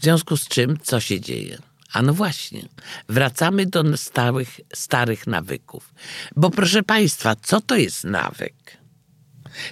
w 0.00 0.02
związku 0.02 0.36
z 0.36 0.48
czym, 0.48 0.78
co 0.82 1.00
się 1.00 1.20
dzieje? 1.20 1.58
A 1.92 2.02
no 2.02 2.14
właśnie, 2.14 2.68
wracamy 3.08 3.66
do 3.66 3.96
stałych, 3.96 4.60
starych 4.74 5.26
nawyków. 5.26 5.94
Bo 6.36 6.50
proszę 6.50 6.82
Państwa, 6.82 7.36
co 7.42 7.60
to 7.60 7.76
jest 7.76 8.04
nawyk? 8.04 8.83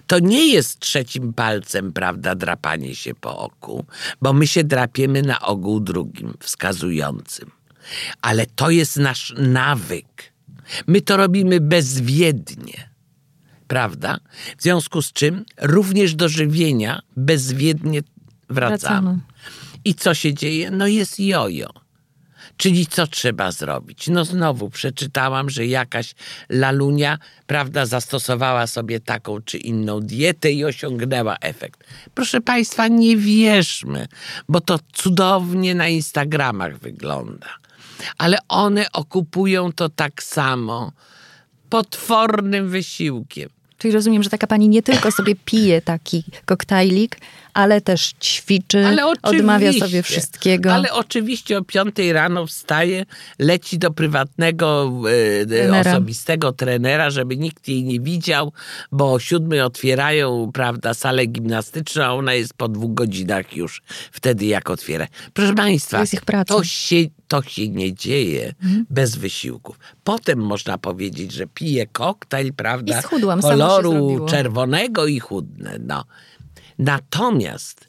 To 0.06 0.18
nie 0.18 0.46
jest 0.46 0.80
trzecim 0.80 1.32
palcem, 1.32 1.92
prawda, 1.92 2.34
drapanie 2.34 2.94
się 2.94 3.14
po 3.14 3.38
oku, 3.38 3.84
bo 4.22 4.32
my 4.32 4.46
się 4.46 4.64
drapiemy 4.64 5.22
na 5.22 5.40
ogół 5.40 5.80
drugim, 5.80 6.34
wskazującym. 6.40 7.50
Ale 8.22 8.46
to 8.46 8.70
jest 8.70 8.96
nasz 8.96 9.34
nawyk. 9.38 10.32
My 10.86 11.00
to 11.00 11.16
robimy 11.16 11.60
bezwiednie. 11.60 12.90
Prawda? 13.68 14.18
W 14.58 14.62
związku 14.62 15.02
z 15.02 15.12
czym 15.12 15.44
również 15.60 16.14
do 16.14 16.28
żywienia 16.28 17.02
bezwiednie 17.16 18.02
wracamy. 18.48 18.78
wracamy. 18.78 19.18
I 19.84 19.94
co 19.94 20.14
się 20.14 20.34
dzieje? 20.34 20.70
No 20.70 20.86
jest 20.86 21.20
jojo. 21.20 21.81
Czyli 22.56 22.86
co 22.86 23.06
trzeba 23.06 23.52
zrobić? 23.52 24.08
No 24.08 24.24
znowu 24.24 24.70
przeczytałam, 24.70 25.50
że 25.50 25.66
jakaś 25.66 26.14
lalunia, 26.48 27.18
prawda, 27.46 27.86
zastosowała 27.86 28.66
sobie 28.66 29.00
taką 29.00 29.40
czy 29.40 29.58
inną 29.58 30.00
dietę 30.00 30.52
i 30.52 30.64
osiągnęła 30.64 31.36
efekt. 31.40 31.84
Proszę 32.14 32.40
Państwa, 32.40 32.88
nie 32.88 33.16
wierzmy, 33.16 34.08
bo 34.48 34.60
to 34.60 34.78
cudownie 34.92 35.74
na 35.74 35.88
Instagramach 35.88 36.78
wygląda. 36.78 37.48
Ale 38.18 38.38
one 38.48 38.92
okupują 38.92 39.72
to 39.72 39.88
tak 39.88 40.22
samo 40.22 40.92
potwornym 41.68 42.68
wysiłkiem. 42.68 43.48
Czyli 43.78 43.94
rozumiem, 43.94 44.22
że 44.22 44.30
taka 44.30 44.46
pani 44.46 44.68
nie 44.68 44.82
tylko 44.82 45.12
sobie 45.12 45.34
pije 45.44 45.82
taki 45.82 46.24
koktajlik, 46.44 47.18
ale 47.54 47.80
też 47.80 48.12
ćwiczy, 48.22 48.86
Ale 48.86 49.12
odmawia 49.22 49.72
sobie 49.72 50.02
wszystkiego. 50.02 50.74
Ale 50.74 50.92
oczywiście 50.92 51.58
o 51.58 51.64
piątej 51.64 52.12
rano 52.12 52.46
wstaje, 52.46 53.06
leci 53.38 53.78
do 53.78 53.90
prywatnego, 53.90 54.92
e, 55.42 55.46
Trenera. 55.46 55.90
osobistego 55.90 56.52
trenera, 56.52 57.10
żeby 57.10 57.36
nikt 57.36 57.68
jej 57.68 57.84
nie 57.84 58.00
widział, 58.00 58.52
bo 58.92 59.12
o 59.12 59.18
siódmej 59.18 59.60
otwierają, 59.60 60.50
prawda, 60.54 60.94
salę 60.94 61.26
gimnastyczną, 61.26 62.04
a 62.04 62.10
ona 62.10 62.34
jest 62.34 62.54
po 62.54 62.68
dwóch 62.68 62.94
godzinach 62.94 63.56
już 63.56 63.82
wtedy, 64.12 64.46
jak 64.46 64.70
otwiera. 64.70 65.06
Proszę 65.32 65.54
Państwa, 65.54 65.96
To 65.96 66.02
jest 66.02 66.14
ich 66.14 66.24
praca. 66.24 66.54
to 66.54 66.64
się, 66.64 66.96
to 67.28 67.42
się 67.42 67.68
nie 67.68 67.94
dzieje 67.94 68.54
bez 68.90 69.16
wysiłków. 69.16 69.78
Potem 70.04 70.38
można 70.38 70.78
powiedzieć, 70.78 71.32
że 71.32 71.46
pije 71.46 71.86
koktajl, 71.86 72.52
prawda, 72.52 72.98
I 72.98 73.02
schudłam, 73.02 73.40
koloru 73.40 74.26
czerwonego 74.28 75.06
i 75.06 75.20
chudne. 75.20 75.78
No. 75.80 76.04
Natomiast 76.78 77.88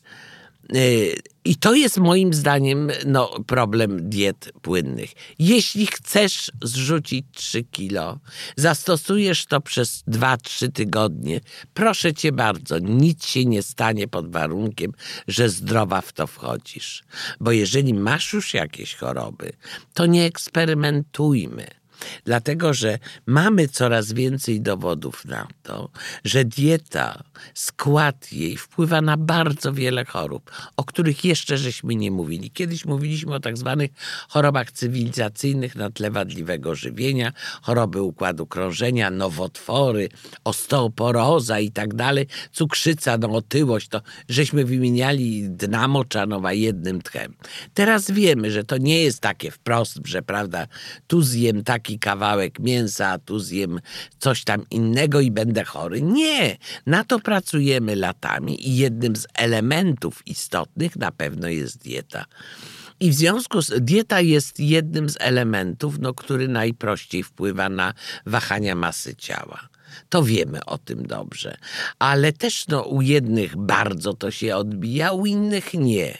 y, 0.75 1.15
i 1.45 1.55
to 1.55 1.73
jest 1.73 1.97
moim 1.97 2.33
zdaniem 2.33 2.91
no, 3.05 3.39
problem 3.47 4.09
diet 4.09 4.51
płynnych. 4.61 5.11
Jeśli 5.39 5.87
chcesz 5.87 6.51
zrzucić 6.61 7.25
3 7.33 7.63
kilo, 7.63 8.19
zastosujesz 8.55 9.45
to 9.45 9.61
przez 9.61 10.03
2-3 10.07 10.71
tygodnie, 10.71 11.41
proszę 11.73 12.13
cię 12.13 12.31
bardzo, 12.31 12.79
nic 12.79 13.25
się 13.25 13.45
nie 13.45 13.63
stanie 13.63 14.07
pod 14.07 14.31
warunkiem, 14.31 14.91
że 15.27 15.49
zdrowa 15.49 16.01
w 16.01 16.13
to 16.13 16.27
wchodzisz. 16.27 17.03
Bo 17.39 17.51
jeżeli 17.51 17.93
masz 17.93 18.33
już 18.33 18.53
jakieś 18.53 18.95
choroby, 18.95 19.53
to 19.93 20.05
nie 20.05 20.25
eksperymentujmy. 20.25 21.82
Dlatego, 22.25 22.73
że 22.73 22.99
mamy 23.25 23.67
coraz 23.67 24.13
więcej 24.13 24.61
dowodów 24.61 25.25
na 25.25 25.47
to, 25.63 25.89
że 26.23 26.45
dieta, 26.45 27.23
skład 27.53 28.31
jej 28.31 28.57
wpływa 28.57 29.01
na 29.01 29.17
bardzo 29.17 29.73
wiele 29.73 30.05
chorób, 30.05 30.51
o 30.77 30.83
których 30.83 31.25
jeszcze 31.25 31.57
żeśmy 31.57 31.95
nie 31.95 32.11
mówili. 32.11 32.51
Kiedyś 32.51 32.85
mówiliśmy 32.85 33.35
o 33.35 33.39
tak 33.39 33.57
zwanych 33.57 33.91
chorobach 34.29 34.71
cywilizacyjnych 34.71 35.75
na 35.75 35.89
tle 35.89 36.11
wadliwego 36.11 36.75
żywienia, 36.75 37.33
choroby 37.61 38.01
układu 38.01 38.47
krążenia, 38.47 39.09
nowotwory, 39.09 40.09
osteoporoza 40.43 41.59
i 41.59 41.71
tak 41.71 41.93
dalej, 41.93 42.27
cukrzyca, 42.51 43.17
no 43.17 43.29
otyłość, 43.29 43.87
to 43.87 44.01
żeśmy 44.29 44.65
wymieniali 44.65 45.49
dna 45.49 45.87
moczanowa 45.87 46.53
jednym 46.53 47.01
tchem. 47.01 47.33
Teraz 47.73 48.11
wiemy, 48.11 48.51
że 48.51 48.63
to 48.63 48.77
nie 48.77 49.03
jest 49.03 49.19
takie 49.19 49.51
wprost, 49.51 49.99
że 50.05 50.21
prawda, 50.21 50.67
tu 51.07 51.21
zjem 51.21 51.63
taki 51.63 51.92
kawałek 51.99 52.59
mięsa, 52.59 53.07
a 53.07 53.19
tu 53.19 53.39
zjem 53.39 53.79
coś 54.19 54.43
tam 54.43 54.65
innego 54.71 55.19
i 55.19 55.31
będę 55.31 55.63
chory. 55.63 56.01
Nie, 56.01 56.57
na 56.85 57.03
to 57.03 57.19
pracujemy 57.19 57.95
latami 57.95 58.67
i 58.69 58.77
jednym 58.77 59.15
z 59.15 59.27
elementów 59.33 60.27
istotnych 60.27 60.95
na 60.95 61.11
pewno 61.11 61.47
jest 61.47 61.77
dieta. 61.77 62.25
I 62.99 63.09
w 63.09 63.13
związku 63.13 63.61
z 63.61 63.71
dieta 63.79 64.21
jest 64.21 64.59
jednym 64.59 65.09
z 65.09 65.17
elementów, 65.19 65.99
no, 65.99 66.13
który 66.13 66.47
najprościej 66.47 67.23
wpływa 67.23 67.69
na 67.69 67.93
wahania 68.25 68.75
masy 68.75 69.15
ciała. 69.15 69.69
To 70.09 70.23
wiemy 70.23 70.65
o 70.65 70.77
tym 70.77 71.07
dobrze. 71.07 71.57
Ale 71.99 72.33
też 72.33 72.67
no, 72.67 72.81
u 72.81 73.01
jednych 73.01 73.57
bardzo 73.57 74.13
to 74.13 74.31
się 74.31 74.55
odbija, 74.55 75.11
u 75.11 75.25
innych 75.25 75.73
nie. 75.73 76.17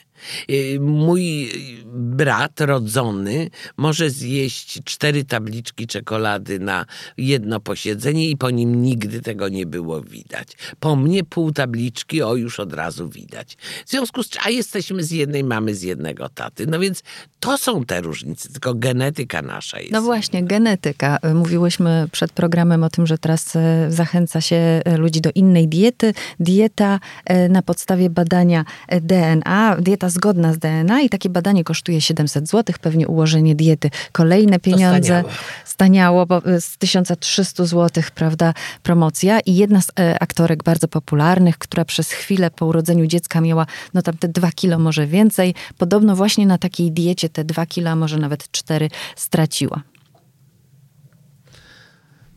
Y, 0.50 0.78
Mój 0.80 1.50
brat 1.94 2.60
rodzony 2.60 3.50
może 3.76 4.10
zjeść 4.10 4.80
cztery 4.84 5.24
tabliczki 5.24 5.86
czekolady 5.86 6.58
na 6.58 6.86
jedno 7.16 7.60
posiedzenie 7.60 8.30
i 8.30 8.36
po 8.36 8.50
nim 8.50 8.82
nigdy 8.82 9.20
tego 9.20 9.48
nie 9.48 9.66
było 9.66 10.00
widać. 10.00 10.48
Po 10.80 10.96
mnie 10.96 11.24
pół 11.24 11.52
tabliczki, 11.52 12.22
o 12.22 12.34
już 12.34 12.60
od 12.60 12.72
razu 12.72 13.08
widać. 13.08 13.56
W 13.86 13.90
związku 13.90 14.22
z 14.22 14.28
czym, 14.28 14.42
a 14.44 14.50
jesteśmy 14.50 15.02
z 15.02 15.10
jednej 15.10 15.44
mamy, 15.44 15.74
z 15.74 15.82
jednego 15.82 16.28
taty. 16.28 16.66
No 16.66 16.78
więc 16.78 17.02
to 17.40 17.58
są 17.58 17.84
te 17.84 18.00
różnice, 18.00 18.48
tylko 18.48 18.74
genetyka 18.74 19.42
nasza 19.42 19.80
jest. 19.80 19.92
No 19.92 20.02
właśnie, 20.02 20.44
genetyka. 20.44 21.18
Mówiłyśmy 21.34 22.08
przed 22.12 22.32
programem 22.32 22.84
o 22.84 22.90
tym, 22.90 23.06
że 23.06 23.18
teraz 23.18 23.56
e, 23.56 23.86
zachęca 23.88 24.40
się 24.40 24.56
e, 24.56 24.96
ludzi 24.96 25.20
do 25.20 25.30
innej 25.34 25.68
diety. 25.68 26.14
Dieta 26.40 27.00
e, 27.24 27.48
na 27.48 27.62
podstawie 27.62 28.10
badania 28.10 28.64
DNA, 29.00 29.76
dieta 29.80 30.03
zgodna 30.08 30.52
z 30.52 30.58
DNA 30.58 31.00
i 31.00 31.08
takie 31.08 31.28
badanie 31.28 31.64
kosztuje 31.64 32.00
700 32.00 32.48
zł, 32.48 32.76
pewnie 32.80 33.08
ułożenie 33.08 33.54
diety. 33.54 33.90
Kolejne 34.12 34.58
pieniądze. 34.58 35.02
staniało. 35.02 35.28
Staniało, 35.64 36.26
bo 36.26 36.44
e, 36.44 36.60
z 36.60 36.78
1300 36.78 37.64
zł, 37.64 38.04
prawda, 38.14 38.54
promocja. 38.82 39.40
I 39.40 39.54
jedna 39.54 39.80
z 39.80 39.90
e, 40.00 40.22
aktorek 40.22 40.62
bardzo 40.62 40.88
popularnych, 40.88 41.58
która 41.58 41.84
przez 41.84 42.12
chwilę 42.12 42.50
po 42.50 42.66
urodzeniu 42.66 43.06
dziecka 43.06 43.40
miała, 43.40 43.66
no 43.94 44.02
tam 44.02 44.16
te 44.16 44.28
dwa 44.28 44.52
kilo, 44.52 44.78
może 44.78 45.06
więcej, 45.06 45.54
podobno 45.78 46.16
właśnie 46.16 46.46
na 46.46 46.58
takiej 46.58 46.92
diecie 46.92 47.28
te 47.28 47.44
dwa 47.44 47.66
kilo, 47.66 47.90
a 47.90 47.96
może 47.96 48.18
nawet 48.18 48.50
cztery 48.50 48.88
straciła. 49.16 49.82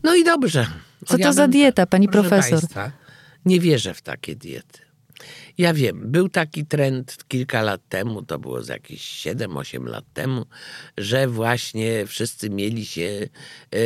No 0.02 0.14
i 0.14 0.24
dobrze. 0.24 0.66
Co 1.06 1.18
to 1.18 1.32
za 1.32 1.48
dieta, 1.48 1.86
pani 1.86 2.08
profesor? 2.08 2.60
Państwa, 2.60 2.90
nie 3.44 3.60
wierzę 3.60 3.94
w 3.94 4.02
takie 4.02 4.36
diety. 4.36 4.87
Ja 5.58 5.74
wiem, 5.74 6.02
był 6.04 6.28
taki 6.28 6.66
trend 6.66 7.24
kilka 7.28 7.62
lat 7.62 7.80
temu, 7.88 8.22
to 8.22 8.38
było 8.38 8.62
z 8.62 8.68
jakieś 8.68 9.26
7-8 9.26 9.86
lat 9.86 10.04
temu, 10.14 10.46
że 10.98 11.28
właśnie 11.28 12.06
wszyscy 12.06 12.50
mieli 12.50 12.86
się, 12.86 13.28
e, 13.70 13.78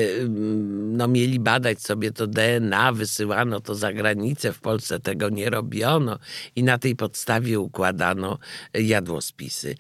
no 0.92 1.08
mieli 1.08 1.40
badać 1.40 1.82
sobie 1.82 2.10
to 2.10 2.26
DNA, 2.26 2.92
wysyłano 2.92 3.60
to 3.60 3.74
za 3.74 3.92
granicę, 3.92 4.52
w 4.52 4.60
Polsce 4.60 5.00
tego 5.00 5.28
nie 5.28 5.50
robiono 5.50 6.18
i 6.56 6.62
na 6.62 6.78
tej 6.78 6.96
podstawie 6.96 7.60
układano 7.60 8.38
jadłospisy. 8.74 9.74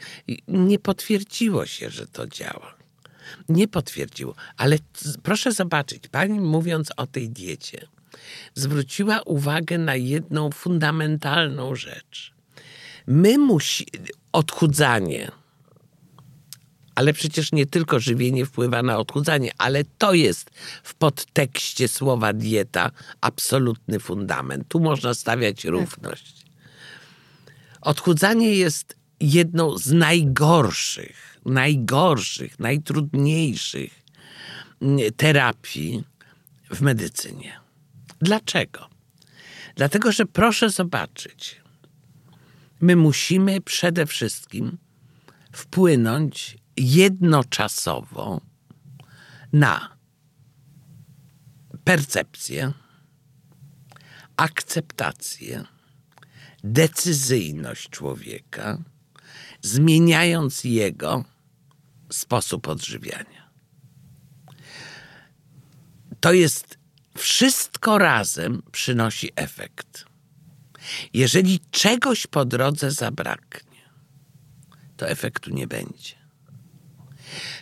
Nie 0.48 0.78
potwierdziło 0.78 1.66
się, 1.66 1.90
że 1.90 2.06
to 2.06 2.26
działa. 2.26 2.74
Nie 3.48 3.68
potwierdziło. 3.68 4.34
Ale 4.56 4.78
proszę 5.22 5.52
zobaczyć, 5.52 6.08
pani 6.08 6.40
mówiąc 6.40 6.92
o 6.96 7.06
tej 7.06 7.30
diecie, 7.30 7.86
zwróciła 8.54 9.22
uwagę 9.22 9.78
na 9.78 9.96
jedną 9.96 10.50
fundamentalną 10.50 11.74
rzecz. 11.74 12.32
My 13.06 13.38
musi 13.38 13.86
odchudzanie, 14.32 15.30
ale 16.94 17.12
przecież 17.12 17.52
nie 17.52 17.66
tylko 17.66 18.00
żywienie 18.00 18.46
wpływa 18.46 18.82
na 18.82 18.98
odchudzanie, 18.98 19.50
ale 19.58 19.84
to 19.98 20.14
jest 20.14 20.50
w 20.82 20.94
podtekście 20.94 21.88
słowa 21.88 22.32
dieta 22.32 22.90
absolutny 23.20 24.00
fundament. 24.00 24.68
Tu 24.68 24.80
można 24.80 25.14
stawiać 25.14 25.64
równość. 25.64 26.42
Odchudzanie 27.80 28.54
jest 28.54 28.96
jedną 29.20 29.78
z 29.78 29.92
najgorszych, 29.92 31.38
najgorszych, 31.46 32.58
najtrudniejszych 32.58 34.02
mm, 34.82 34.98
terapii 35.16 36.04
w 36.70 36.80
medycynie. 36.80 37.61
Dlaczego? 38.22 38.88
Dlatego, 39.76 40.12
że 40.12 40.26
proszę 40.26 40.70
zobaczyć, 40.70 41.60
my 42.80 42.96
musimy 42.96 43.60
przede 43.60 44.06
wszystkim 44.06 44.78
wpłynąć 45.52 46.58
jednoczasowo 46.76 48.40
na 49.52 49.96
percepcję, 51.84 52.72
akceptację, 54.36 55.64
decyzyjność 56.64 57.88
człowieka, 57.88 58.78
zmieniając 59.62 60.64
jego 60.64 61.24
sposób 62.10 62.68
odżywiania. 62.68 63.50
To 66.20 66.32
jest 66.32 66.81
wszystko 67.18 67.98
razem 67.98 68.62
przynosi 68.72 69.30
efekt. 69.36 70.04
Jeżeli 71.14 71.60
czegoś 71.70 72.26
po 72.26 72.44
drodze 72.44 72.90
zabraknie, 72.90 73.82
to 74.96 75.08
efektu 75.08 75.50
nie 75.50 75.66
będzie. 75.66 76.14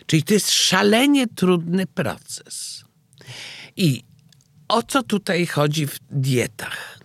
Czyli 0.05 0.23
to 0.23 0.33
jest 0.33 0.51
szalenie 0.51 1.27
trudny 1.27 1.87
proces. 1.87 2.85
I 3.75 4.03
o 4.67 4.83
co 4.83 5.03
tutaj 5.03 5.45
chodzi 5.45 5.87
w 5.87 5.99
dietach? 6.11 6.99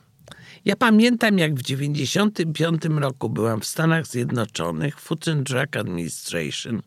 Ja 0.65 0.77
pamiętam, 0.77 1.39
jak 1.39 1.55
w 1.55 1.63
1995 1.63 2.85
roku 2.85 3.29
byłam 3.29 3.61
w 3.61 3.67
Stanach 3.67 4.07
Zjednoczonych, 4.07 5.01
Food 5.01 5.29
and 5.29 5.43
Drug 5.43 5.77
Administration 5.77 6.83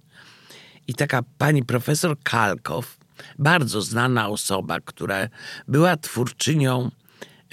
i 0.87 0.93
taka 0.93 1.23
pani 1.37 1.63
profesor 1.63 2.17
Kalkow, 2.23 2.97
bardzo 3.39 3.81
znana 3.81 4.29
osoba, 4.29 4.79
która 4.79 5.27
była 5.67 5.97
twórczynią 5.97 6.91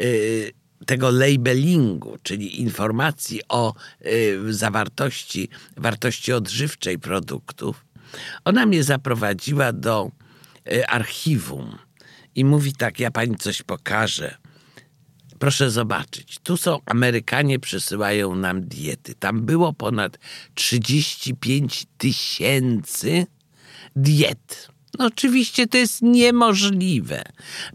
y, 0.00 0.52
tego 0.86 1.10
labelingu, 1.10 2.16
czyli 2.22 2.60
informacji 2.60 3.40
o 3.48 3.74
y, 4.06 4.54
zawartości, 4.54 5.48
wartości 5.76 6.32
odżywczej 6.32 6.98
produktów. 6.98 7.84
Ona 8.44 8.66
mnie 8.66 8.84
zaprowadziła 8.84 9.72
do 9.72 10.10
y, 10.72 10.86
archiwum 10.86 11.78
i 12.34 12.44
mówi 12.44 12.72
tak, 12.72 13.00
ja 13.00 13.10
pani 13.10 13.36
coś 13.36 13.62
pokażę. 13.62 14.36
Proszę 15.38 15.70
zobaczyć, 15.70 16.38
tu 16.42 16.56
są 16.56 16.78
Amerykanie 16.86 17.58
przysyłają 17.58 18.34
nam 18.34 18.68
diety. 18.68 19.14
Tam 19.14 19.42
było 19.42 19.72
ponad 19.72 20.18
35 20.54 21.86
tysięcy 21.98 23.26
diet. 23.96 24.75
No 24.98 25.06
oczywiście 25.06 25.66
to 25.66 25.78
jest 25.78 26.02
niemożliwe, 26.02 27.22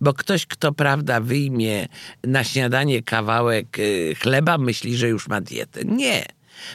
bo 0.01 0.13
ktoś, 0.13 0.45
kto 0.45 0.71
prawda 0.71 1.21
wyjmie 1.21 1.87
na 2.23 2.43
śniadanie 2.43 3.03
kawałek 3.03 3.79
y, 3.79 4.15
chleba, 4.21 4.57
myśli, 4.57 4.97
że 4.97 5.09
już 5.09 5.27
ma 5.27 5.41
dietę. 5.41 5.85
Nie. 5.85 6.25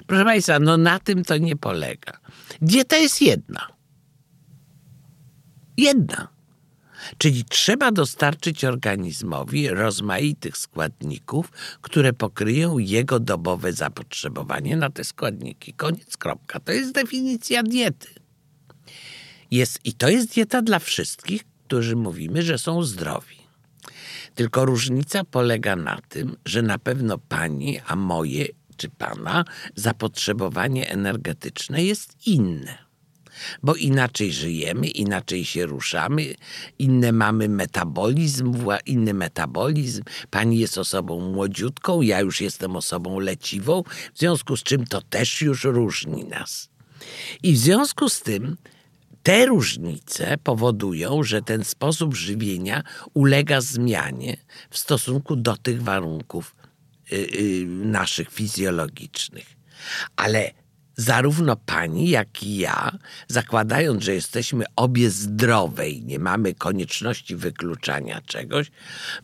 Proszę 0.06 0.24
Państwa, 0.24 0.58
no 0.58 0.76
na 0.76 0.98
tym 0.98 1.24
to 1.24 1.36
nie 1.36 1.56
polega. 1.56 2.20
Dieta 2.62 2.96
jest 2.96 3.22
jedna. 3.22 3.66
Jedna. 5.76 6.28
Czyli 7.18 7.44
trzeba 7.44 7.92
dostarczyć 7.92 8.64
organizmowi 8.64 9.68
rozmaitych 9.68 10.56
składników, 10.56 11.50
które 11.80 12.12
pokryją 12.12 12.78
jego 12.78 13.20
dobowe 13.20 13.72
zapotrzebowanie 13.72 14.76
na 14.76 14.90
te 14.90 15.04
składniki. 15.04 15.72
Koniec, 15.72 16.16
kropka. 16.16 16.60
To 16.60 16.72
jest 16.72 16.92
definicja 16.92 17.62
diety. 17.62 18.25
Jest, 19.50 19.80
I 19.84 19.92
to 19.92 20.08
jest 20.08 20.34
dieta 20.34 20.62
dla 20.62 20.78
wszystkich, 20.78 21.44
którzy 21.66 21.96
mówimy, 21.96 22.42
że 22.42 22.58
są 22.58 22.82
zdrowi. 22.82 23.36
Tylko 24.34 24.64
różnica 24.64 25.24
polega 25.24 25.76
na 25.76 26.00
tym, 26.08 26.36
że 26.44 26.62
na 26.62 26.78
pewno 26.78 27.18
pani, 27.18 27.80
a 27.86 27.96
moje 27.96 28.46
czy 28.76 28.88
pana 28.88 29.44
zapotrzebowanie 29.74 30.90
energetyczne 30.90 31.84
jest 31.84 32.26
inne 32.26 32.86
bo 33.62 33.74
inaczej 33.74 34.32
żyjemy, 34.32 34.88
inaczej 34.88 35.44
się 35.44 35.66
ruszamy, 35.66 36.34
inny 36.78 37.12
mamy 37.12 37.48
metabolizm, 37.48 38.54
inny 38.86 39.14
metabolizm. 39.14 40.02
Pani 40.30 40.58
jest 40.58 40.78
osobą 40.78 41.32
młodziutką, 41.32 42.02
ja 42.02 42.20
już 42.20 42.40
jestem 42.40 42.76
osobą 42.76 43.20
leciwą, 43.20 43.82
w 44.14 44.18
związku 44.18 44.56
z 44.56 44.62
czym 44.62 44.86
to 44.86 45.02
też 45.02 45.42
już 45.42 45.64
różni 45.64 46.24
nas. 46.24 46.68
I 47.42 47.52
w 47.52 47.58
związku 47.58 48.08
z 48.08 48.20
tym 48.20 48.56
te 49.26 49.46
różnice 49.46 50.38
powodują, 50.42 51.22
że 51.22 51.42
ten 51.42 51.64
sposób 51.64 52.14
żywienia 52.14 52.82
ulega 53.14 53.60
zmianie 53.60 54.36
w 54.70 54.78
stosunku 54.78 55.36
do 55.36 55.56
tych 55.56 55.82
warunków 55.82 56.54
yy, 57.10 57.18
yy, 57.18 57.66
naszych 57.66 58.30
fizjologicznych. 58.30 59.46
Ale 60.16 60.50
zarówno 60.96 61.56
pani, 61.56 62.10
jak 62.10 62.42
i 62.42 62.56
ja, 62.56 62.98
zakładając, 63.28 64.04
że 64.04 64.14
jesteśmy 64.14 64.64
obie 64.76 65.10
zdrowe 65.10 65.88
i 65.88 66.02
nie 66.02 66.18
mamy 66.18 66.54
konieczności 66.54 67.36
wykluczania 67.36 68.20
czegoś, 68.26 68.70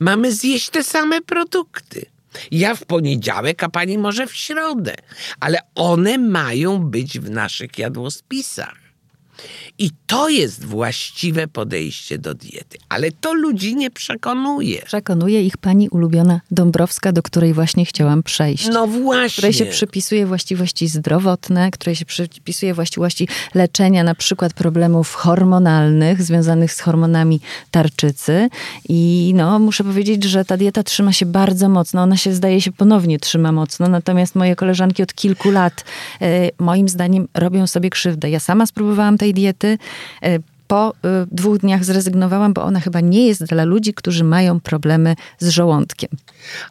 mamy 0.01 0.33
zjeść 0.33 0.71
te 0.71 0.85
same 0.85 1.21
produkty. 1.21 2.07
Ja 2.51 2.75
w 2.75 2.85
poniedziałek, 2.85 3.63
a 3.63 3.69
pani 3.69 3.99
może 3.99 4.27
w 4.27 4.35
środę, 4.35 4.95
ale 5.41 5.59
one 5.75 6.19
mają 6.19 6.79
być 6.79 7.19
w 7.19 7.31
naszych 7.31 7.79
jadłospisach. 7.79 8.82
I 9.79 9.91
to 10.07 10.29
jest 10.29 10.65
właściwe 10.65 11.49
podejście 11.49 12.19
do 12.19 12.35
diety. 12.35 12.79
Ale 12.89 13.11
to 13.11 13.35
ludzi 13.35 13.77
nie 13.77 13.91
przekonuje. 13.91 14.83
Przekonuje 14.83 15.43
ich 15.43 15.57
pani 15.57 15.89
ulubiona 15.89 16.41
Dąbrowska, 16.51 17.13
do 17.13 17.23
której 17.23 17.55
właśnie 17.55 17.85
chciałam 17.85 18.23
przejść. 18.23 18.69
No 18.69 18.87
właśnie. 18.87 19.33
Której 19.33 19.53
się 19.53 19.67
przypisuje 19.67 20.27
właściwości 20.27 20.89
zdrowotne, 20.89 21.71
której 21.71 21.97
się 21.97 22.05
przypisuje 22.05 22.75
właściwości 22.75 23.29
leczenia 23.55 24.05
na 24.05 24.15
przykład 24.15 24.53
problemów 24.53 25.15
hormonalnych 25.15 26.23
związanych 26.23 26.73
z 26.73 26.81
hormonami 26.81 27.41
tarczycy. 27.71 28.49
I 28.89 29.33
no, 29.37 29.59
muszę 29.59 29.85
powiedzieć, 29.85 30.25
że 30.25 30.45
ta 30.45 30.57
dieta 30.57 30.83
trzyma 30.83 31.13
się 31.13 31.27
bardzo 31.27 31.69
mocno. 31.69 32.03
Ona 32.03 32.17
się 32.17 32.35
zdaje 32.35 32.61
się 32.61 32.73
ponownie 32.73 33.19
trzyma 33.19 33.53
mocno. 33.53 33.89
Natomiast 33.89 34.35
moje 34.35 34.57
koleżanki 34.57 35.03
od 35.03 35.15
kilku 35.15 35.51
lat 35.51 35.85
e, 36.21 36.51
moim 36.59 36.89
zdaniem 36.89 37.29
robią 37.35 37.67
sobie 37.67 37.91
krzywdę. 37.91 38.31
Ja 38.31 38.41
sama 38.41 38.67
spróbowałam 38.67 39.19
tej 39.23 39.35
diety. 39.35 39.79
E, 40.23 40.39
po 40.67 40.95
e, 41.05 41.27
dwóch 41.31 41.59
dniach 41.59 41.85
zrezygnowałam, 41.85 42.53
bo 42.53 42.63
ona 42.63 42.81
chyba 42.81 43.01
nie 43.01 43.27
jest 43.27 43.45
dla 43.45 43.65
ludzi, 43.65 43.95
którzy 43.95 44.25
mają 44.25 44.61
problemy 44.61 45.17
z 45.39 45.49
żołądkiem. 45.49 46.11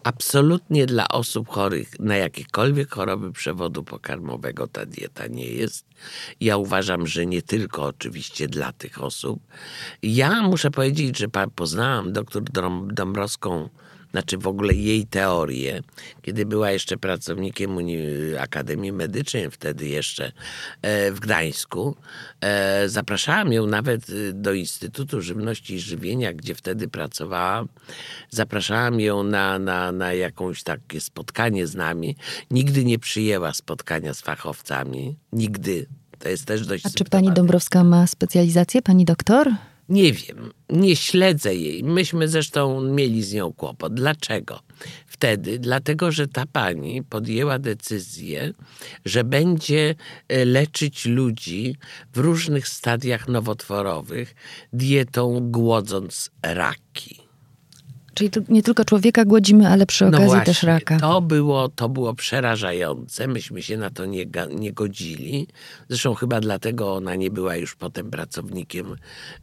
Absolutnie 0.03 0.85
dla 0.85 1.07
osób 1.07 1.49
chorych 1.49 1.99
na 1.99 2.15
jakiekolwiek 2.15 2.93
choroby 2.93 3.31
przewodu 3.31 3.83
pokarmowego 3.83 4.67
ta 4.67 4.85
dieta 4.85 5.27
nie 5.27 5.45
jest. 5.45 5.85
Ja 6.39 6.57
uważam, 6.57 7.07
że 7.07 7.25
nie 7.25 7.41
tylko 7.41 7.85
oczywiście 7.85 8.47
dla 8.47 8.71
tych 8.71 9.03
osób. 9.03 9.39
Ja 10.03 10.41
muszę 10.41 10.71
powiedzieć, 10.71 11.17
że 11.17 11.27
poznałam 11.55 12.13
doktor 12.13 12.43
Dąbrowską 12.93 13.69
znaczy 14.11 14.37
w 14.37 14.47
ogóle 14.47 14.73
jej 14.73 15.05
teorie, 15.05 15.81
kiedy 16.21 16.45
była 16.45 16.71
jeszcze 16.71 16.97
pracownikiem 16.97 17.77
Akademii 18.39 18.91
Medycznej, 18.91 19.51
wtedy 19.51 19.87
jeszcze 19.87 20.31
e, 20.81 21.11
w 21.11 21.19
Gdańsku. 21.19 21.95
E, 22.41 22.89
zapraszałam 22.89 23.53
ją 23.53 23.67
nawet 23.67 24.09
y, 24.09 24.33
do 24.33 24.53
Instytutu 24.53 25.21
Żywności 25.21 25.73
i 25.73 25.79
Żywienia, 25.79 26.33
gdzie 26.33 26.55
wtedy 26.55 26.87
pracowałam. 26.87 27.67
Zapraszałam 28.29 28.99
ją 28.99 29.23
na, 29.23 29.59
na, 29.59 29.91
na 29.91 30.13
jakąś 30.13 30.63
takie 30.63 31.01
spotkanie 31.01 31.67
z 31.67 31.75
nami. 31.75 32.15
Nigdy 32.51 32.85
nie 32.85 32.99
przyjęła 32.99 33.53
spotkania 33.53 34.13
z 34.13 34.21
fachowcami. 34.21 35.15
Nigdy. 35.33 35.85
To 36.19 36.29
jest 36.29 36.45
też 36.45 36.67
dość 36.67 36.85
A 36.85 36.89
czy 36.89 37.05
pani 37.05 37.31
Dąbrowska 37.31 37.83
ma 37.83 38.07
specjalizację, 38.07 38.81
pani 38.81 39.05
doktor? 39.05 39.51
Nie 39.91 40.13
wiem, 40.13 40.51
nie 40.69 40.95
śledzę 40.95 41.55
jej. 41.55 41.83
Myśmy 41.83 42.27
zresztą 42.27 42.81
mieli 42.81 43.23
z 43.23 43.33
nią 43.33 43.53
kłopot. 43.53 43.93
Dlaczego? 43.93 44.59
Wtedy, 45.07 45.59
dlatego, 45.59 46.11
że 46.11 46.27
ta 46.27 46.45
pani 46.45 47.03
podjęła 47.03 47.59
decyzję, 47.59 48.53
że 49.05 49.23
będzie 49.23 49.95
e, 50.27 50.45
leczyć 50.45 51.05
ludzi 51.05 51.75
w 52.13 52.17
różnych 52.17 52.67
stadiach 52.67 53.27
nowotworowych 53.27 54.35
dietą 54.73 55.51
głodząc 55.51 56.31
raki. 56.43 57.20
Czyli 58.13 58.29
nie 58.49 58.63
tylko 58.63 58.85
człowieka 58.85 59.25
głodzimy, 59.25 59.67
ale 59.67 59.85
przy 59.85 60.05
okazji 60.07 60.25
no 60.25 60.31
właśnie, 60.31 60.45
też 60.45 60.63
raka. 60.63 60.99
To 60.99 61.21
było, 61.21 61.69
to 61.69 61.89
było 61.89 62.13
przerażające. 62.13 63.27
Myśmy 63.27 63.61
się 63.61 63.77
na 63.77 63.89
to 63.89 64.05
nie, 64.05 64.25
nie 64.55 64.73
godzili. 64.73 65.47
Zresztą 65.89 66.13
chyba 66.13 66.39
dlatego 66.39 66.95
ona 66.95 67.15
nie 67.15 67.31
była 67.31 67.55
już 67.55 67.75
potem 67.75 68.11
pracownikiem 68.11 68.95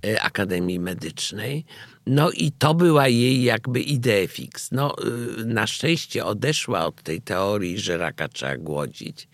e, 0.06 0.22
Akademii 0.22 0.80
Medycznej. 0.80 1.64
No 2.08 2.30
i 2.30 2.52
to 2.52 2.74
była 2.74 3.08
jej 3.08 3.42
jakby 3.42 3.80
idea 3.80 4.26
fix. 4.28 4.68
No, 4.72 4.96
y, 5.40 5.44
na 5.44 5.66
szczęście 5.66 6.24
odeszła 6.24 6.86
od 6.86 7.02
tej 7.02 7.20
teorii, 7.20 7.78
że 7.78 7.96
raka 7.96 8.28
trzeba 8.28 8.56
głodzić 8.56 9.28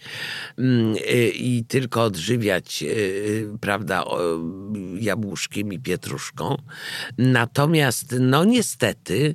mm, 0.59 0.97
y, 0.97 1.29
i 1.29 1.65
tylko 1.65 2.03
odżywiać, 2.03 2.83
y, 2.83 3.49
prawda, 3.61 4.05
jabłuszkiem 5.01 5.73
i 5.73 5.79
pietruszką. 5.79 6.57
Natomiast, 7.19 8.15
no 8.21 8.45
niestety, 8.45 9.35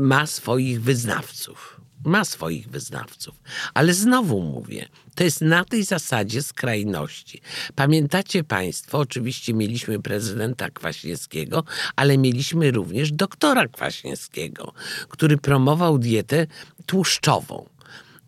ma 0.00 0.26
swoich 0.26 0.82
wyznawców 0.82 1.81
ma 2.04 2.24
swoich 2.24 2.68
wyznawców. 2.68 3.34
Ale 3.74 3.94
znowu 3.94 4.40
mówię, 4.40 4.88
to 5.14 5.24
jest 5.24 5.40
na 5.40 5.64
tej 5.64 5.84
zasadzie 5.84 6.42
skrajności. 6.42 7.40
Pamiętacie 7.74 8.44
Państwo, 8.44 8.98
oczywiście 8.98 9.54
mieliśmy 9.54 10.02
prezydenta 10.02 10.70
Kwaśniewskiego, 10.70 11.64
ale 11.96 12.18
mieliśmy 12.18 12.70
również 12.70 13.12
doktora 13.12 13.68
Kwaśniewskiego, 13.68 14.72
który 15.08 15.38
promował 15.38 15.98
dietę 15.98 16.46
tłuszczową. 16.86 17.71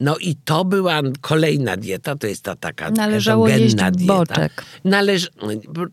No 0.00 0.16
i 0.16 0.37
to 0.37 0.64
była 0.64 1.00
kolejna 1.20 1.76
dieta, 1.76 2.16
to 2.16 2.26
jest 2.26 2.42
ta 2.42 2.57
taka 2.57 2.90
Należało 2.90 3.48
jeść 3.48 3.74
dieta. 3.74 4.14
boczek. 4.14 4.64
Należ... 4.85 5.30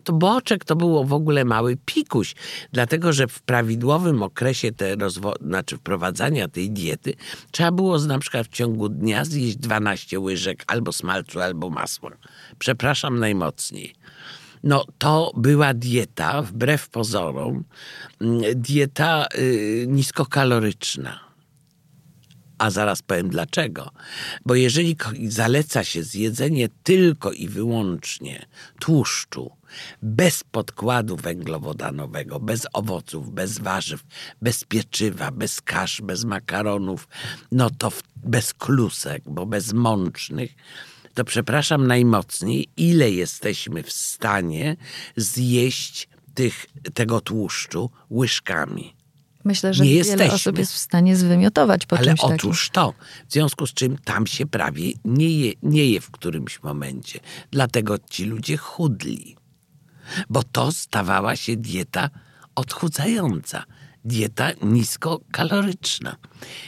To 0.03 0.13
boczek 0.13 0.65
to 0.65 0.75
było 0.75 1.03
w 1.03 1.13
ogóle 1.13 1.45
mały 1.45 1.77
pikuś, 1.85 2.35
dlatego 2.71 3.13
że 3.13 3.27
w 3.27 3.41
prawidłowym 3.41 4.23
okresie 4.23 4.71
te 4.71 4.95
rozwo... 4.95 5.33
znaczy 5.41 5.77
wprowadzania 5.77 6.47
tej 6.47 6.71
diety 6.71 7.13
trzeba 7.51 7.71
było 7.71 7.99
na 7.99 8.19
przykład 8.19 8.47
w 8.47 8.51
ciągu 8.51 8.89
dnia 8.89 9.25
zjeść 9.25 9.57
12 9.57 10.19
łyżek 10.19 10.63
albo 10.67 10.91
smalcu, 10.91 11.39
albo 11.39 11.69
masła. 11.69 12.11
Przepraszam 12.59 13.19
najmocniej. 13.19 13.95
No 14.63 14.85
to 14.97 15.31
była 15.37 15.73
dieta, 15.73 16.41
wbrew 16.41 16.89
pozorom, 16.89 17.63
mm, 18.21 18.41
dieta 18.55 19.27
yy, 19.37 19.85
niskokaloryczna 19.87 21.30
a 22.61 22.69
zaraz 22.69 23.01
powiem 23.01 23.29
dlaczego. 23.29 23.91
Bo 24.45 24.55
jeżeli 24.55 24.95
zaleca 25.27 25.83
się 25.83 26.03
zjedzenie 26.03 26.69
tylko 26.83 27.31
i 27.31 27.47
wyłącznie 27.47 28.45
tłuszczu, 28.79 29.51
bez 30.01 30.43
podkładu 30.43 31.15
węglowodanowego, 31.15 32.39
bez 32.39 32.67
owoców, 32.73 33.31
bez 33.31 33.59
warzyw, 33.59 34.03
bez 34.41 34.63
pieczywa, 34.63 35.31
bez 35.31 35.61
kasz, 35.61 36.01
bez 36.01 36.25
makaronów, 36.25 37.07
no 37.51 37.69
to 37.69 37.91
bez 38.15 38.53
klusek, 38.53 39.23
bo 39.25 39.45
bez 39.45 39.73
mącznych, 39.73 40.51
to 41.13 41.23
przepraszam 41.23 41.87
najmocniej, 41.87 42.67
ile 42.77 43.11
jesteśmy 43.11 43.83
w 43.83 43.91
stanie 43.91 44.75
zjeść 45.15 46.09
tych, 46.33 46.65
tego 46.93 47.21
tłuszczu 47.21 47.89
łyżkami. 48.11 49.00
Myślę, 49.43 49.73
że 49.73 49.83
Nie 49.83 49.89
wiele 49.89 49.97
jesteśmy. 50.07 50.33
osób 50.33 50.57
jest 50.57 50.73
w 50.73 50.77
stanie 50.77 51.15
zwymiotować 51.15 51.85
po 51.85 51.97
Ale 51.97 52.05
czymś 52.05 52.21
takim. 52.21 52.35
otóż 52.35 52.69
to, 52.69 52.93
w 53.27 53.33
związku 53.33 53.67
z 53.67 53.73
czym 53.73 53.97
tam 53.97 54.27
się 54.27 54.45
prawie 54.45 54.91
nie 55.05 55.29
je, 55.29 55.53
nie 55.63 55.85
je 55.85 56.01
w 56.01 56.11
którymś 56.11 56.63
momencie. 56.63 57.19
Dlatego 57.51 57.97
ci 58.09 58.25
ludzie 58.25 58.57
chudli. 58.57 59.35
Bo 60.29 60.43
to 60.43 60.71
stawała 60.71 61.35
się 61.35 61.55
dieta 61.57 62.09
odchudzająca, 62.55 63.63
dieta 64.05 64.51
niskokaloryczna. 64.61 66.15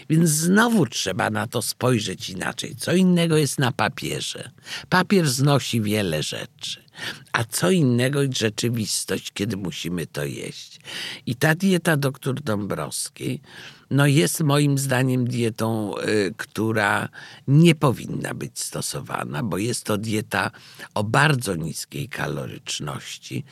Więc 0.10 0.30
znowu 0.30 0.86
trzeba 0.86 1.30
na 1.30 1.48
to 1.48 1.62
spojrzeć 1.62 2.30
inaczej. 2.30 2.76
Co 2.76 2.94
innego 2.94 3.38
jest 3.38 3.60
na 3.60 3.72
papierze. 3.72 4.52
Papier 4.90 5.30
znosi 5.30 5.82
wiele 5.82 6.24
rzeczy. 6.24 6.83
A 7.32 7.44
co 7.44 7.72
innego 7.72 8.22
jest 8.22 8.38
rzeczywistość, 8.38 9.32
kiedy 9.34 9.58
musimy 9.58 10.08
to 10.08 10.26
jeść. 10.26 10.80
I 11.26 11.36
ta 11.36 11.56
dieta 11.56 11.98
doktor 11.98 12.42
Dąbrowskiej 12.42 13.42
no 13.94 14.08
jest 14.08 14.42
moim 14.44 14.78
zdaniem 14.78 15.28
dietą, 15.28 15.98
y, 15.98 16.34
która 16.38 17.10
nie 17.48 17.76
powinna 17.76 18.34
być 18.34 18.60
stosowana, 18.60 19.44
bo 19.44 19.58
jest 19.58 19.84
to 19.86 19.98
dieta 19.98 20.52
o 20.94 21.04
bardzo 21.04 21.56
niskiej 21.56 22.10
kaloryczności, 22.10 23.44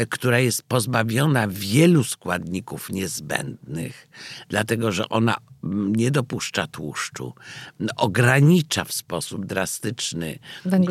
y, 0.00 0.06
która 0.06 0.38
jest 0.38 0.62
pozbawiona 0.62 1.48
wielu 1.48 2.04
składników 2.04 2.90
niezbędnych, 2.90 4.08
dlatego 4.48 4.92
że 4.92 5.08
ona 5.08 5.36
mm, 5.64 5.96
nie 5.96 6.10
dopuszcza 6.10 6.66
tłuszczu, 6.66 7.34
n- 7.80 7.88
ogranicza 7.96 8.84
w 8.84 8.92
sposób 8.92 9.46
drastyczny 9.46 10.38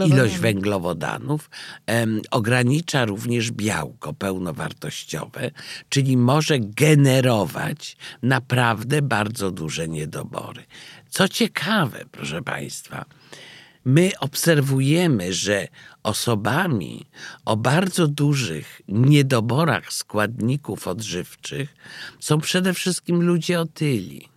ilość 0.07 0.37
węglowodanów, 0.37 1.49
em, 2.01 2.21
ogranicza 2.31 3.05
również 3.05 3.51
białko 3.51 4.13
pełnowartościowe, 4.13 5.51
czyli 5.89 6.17
może 6.17 6.59
generować 6.59 7.97
naprawdę 8.21 9.01
bardzo 9.01 9.51
duże 9.51 9.87
niedobory. 9.87 10.63
Co 11.09 11.27
ciekawe, 11.27 12.05
proszę 12.11 12.41
Państwa, 12.41 13.05
my 13.85 14.11
obserwujemy, 14.19 15.33
że 15.33 15.67
osobami 16.03 17.05
o 17.45 17.57
bardzo 17.57 18.07
dużych 18.07 18.81
niedoborach 18.87 19.93
składników 19.93 20.87
odżywczych 20.87 21.75
są 22.19 22.41
przede 22.41 22.73
wszystkim 22.73 23.21
ludzie 23.21 23.59
otyli 23.59 24.34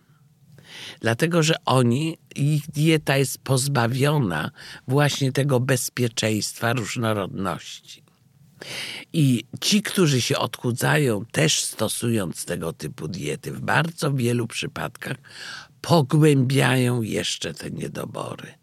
dlatego 1.00 1.42
że 1.42 1.54
oni, 1.64 2.18
ich 2.36 2.70
dieta 2.70 3.16
jest 3.16 3.38
pozbawiona 3.38 4.50
właśnie 4.88 5.32
tego 5.32 5.60
bezpieczeństwa 5.60 6.72
różnorodności. 6.72 8.02
I 9.12 9.44
ci, 9.60 9.82
którzy 9.82 10.20
się 10.20 10.38
odchudzają, 10.38 11.24
też 11.24 11.62
stosując 11.62 12.44
tego 12.44 12.72
typu 12.72 13.08
diety, 13.08 13.52
w 13.52 13.60
bardzo 13.60 14.12
wielu 14.12 14.46
przypadkach 14.46 15.16
pogłębiają 15.80 17.02
jeszcze 17.02 17.54
te 17.54 17.70
niedobory. 17.70 18.54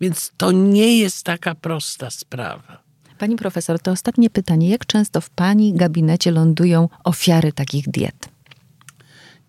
Więc 0.00 0.32
to 0.36 0.52
nie 0.52 0.98
jest 0.98 1.24
taka 1.24 1.54
prosta 1.54 2.10
sprawa. 2.10 2.82
Pani 3.18 3.36
profesor, 3.36 3.80
to 3.80 3.90
ostatnie 3.90 4.30
pytanie. 4.30 4.70
Jak 4.70 4.86
często 4.86 5.20
w 5.20 5.30
pani 5.30 5.74
gabinecie 5.74 6.30
lądują 6.30 6.88
ofiary 7.04 7.52
takich 7.52 7.88
diet? 7.88 8.28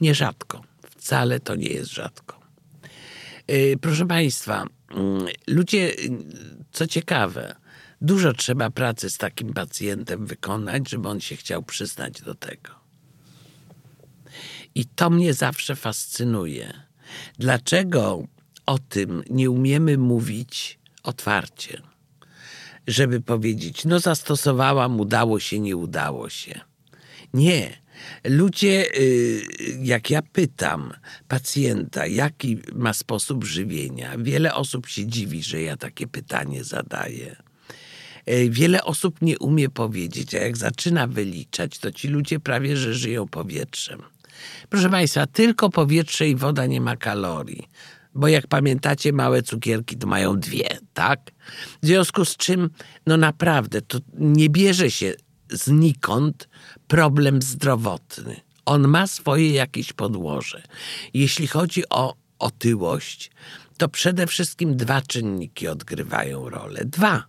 Nierzadko. 0.02 0.62
Wcale 1.02 1.40
to 1.40 1.56
nie 1.56 1.68
jest 1.68 1.92
rzadko. 1.92 2.40
Yy, 3.48 3.78
Proszę 3.82 4.06
Państwa, 4.06 4.66
mm, 4.92 5.28
ludzie, 5.48 5.90
y, 5.94 6.10
co 6.72 6.88
ciekawe, 6.88 7.56
dużo 8.02 8.34
trzeba 8.34 8.70
pracy 8.70 9.10
z 9.10 9.18
takim 9.18 9.54
pacjentem 9.54 10.26
wykonać, 10.26 10.90
żeby 10.90 11.10
on 11.10 11.20
się 11.20 11.36
chciał 11.36 11.64
przyznać 11.64 12.22
do 12.22 12.36
tego. 12.36 12.70
I 14.76 14.86
to 14.86 15.10
mnie 15.10 15.34
zawsze 15.34 15.76
fascynuje. 15.76 16.74
Dlaczego 17.40 18.24
o 18.66 18.80
tym 18.80 19.24
nie 19.30 19.50
umiemy 19.50 19.98
mówić 19.98 20.80
otwarcie? 21.04 21.82
Żeby 22.88 23.22
powiedzieć, 23.22 23.86
no 23.86 24.00
zastosowałam, 24.00 25.00
udało 25.00 25.40
się, 25.40 25.60
nie 25.60 25.78
udało 25.78 26.30
się. 26.30 26.60
Nie. 27.34 27.82
Ludzie, 28.24 28.86
y, 29.00 29.42
jak 29.82 30.10
ja 30.10 30.22
pytam 30.22 30.94
pacjenta, 31.28 32.08
jaki 32.08 32.60
ma 32.76 32.94
sposób 32.94 33.44
żywienia, 33.44 34.18
wiele 34.18 34.54
osób 34.54 34.88
się 34.88 35.08
dziwi, 35.08 35.44
że 35.44 35.62
ja 35.62 35.78
takie 35.78 36.08
pytanie 36.08 36.64
zadaję. 36.64 37.36
E, 38.26 38.50
Wiele 38.50 38.84
osób 38.84 39.22
nie 39.22 39.40
umie 39.40 39.70
powiedzieć, 39.70 40.36
a 40.36 40.38
jak 40.38 40.58
zaczyna 40.58 41.08
wyliczać, 41.08 41.80
to 41.80 41.92
ci 41.92 42.08
ludzie 42.08 42.40
prawie 42.40 42.78
że 42.78 42.94
żyją 42.94 43.28
powietrzem. 43.28 44.02
Proszę 44.70 44.90
Państwa, 44.90 45.28
tylko 45.28 45.70
powietrze 45.70 46.30
i 46.30 46.36
woda 46.36 46.66
nie 46.66 46.82
ma 46.82 46.96
kalorii. 46.96 47.68
Bo 48.16 48.28
jak 48.28 48.48
pamiętacie, 48.48 49.14
małe 49.14 49.42
cukierki 49.42 49.98
to 49.98 50.08
mają 50.08 50.40
dwie, 50.40 50.78
tak? 50.94 51.32
W 51.82 51.86
związku 51.86 52.26
z 52.26 52.38
czym, 52.38 52.70
no 53.06 53.18
naprawdę, 53.18 53.82
to 53.82 54.00
nie 54.14 54.50
bierze 54.50 54.92
się 54.92 55.14
znikąd 55.52 56.50
problem 56.88 57.42
zdrowotny. 57.42 58.42
On 58.66 58.88
ma 58.88 59.08
swoje 59.08 59.54
jakieś 59.54 59.94
podłoże. 59.94 60.62
Jeśli 61.14 61.48
chodzi 61.48 61.90
o 61.90 62.16
otyłość, 62.40 63.32
to 63.78 63.90
przede 63.90 64.28
wszystkim 64.28 64.78
dwa 64.78 65.02
czynniki 65.02 65.68
odgrywają 65.68 66.50
rolę. 66.50 66.86
Dwa. 66.86 67.24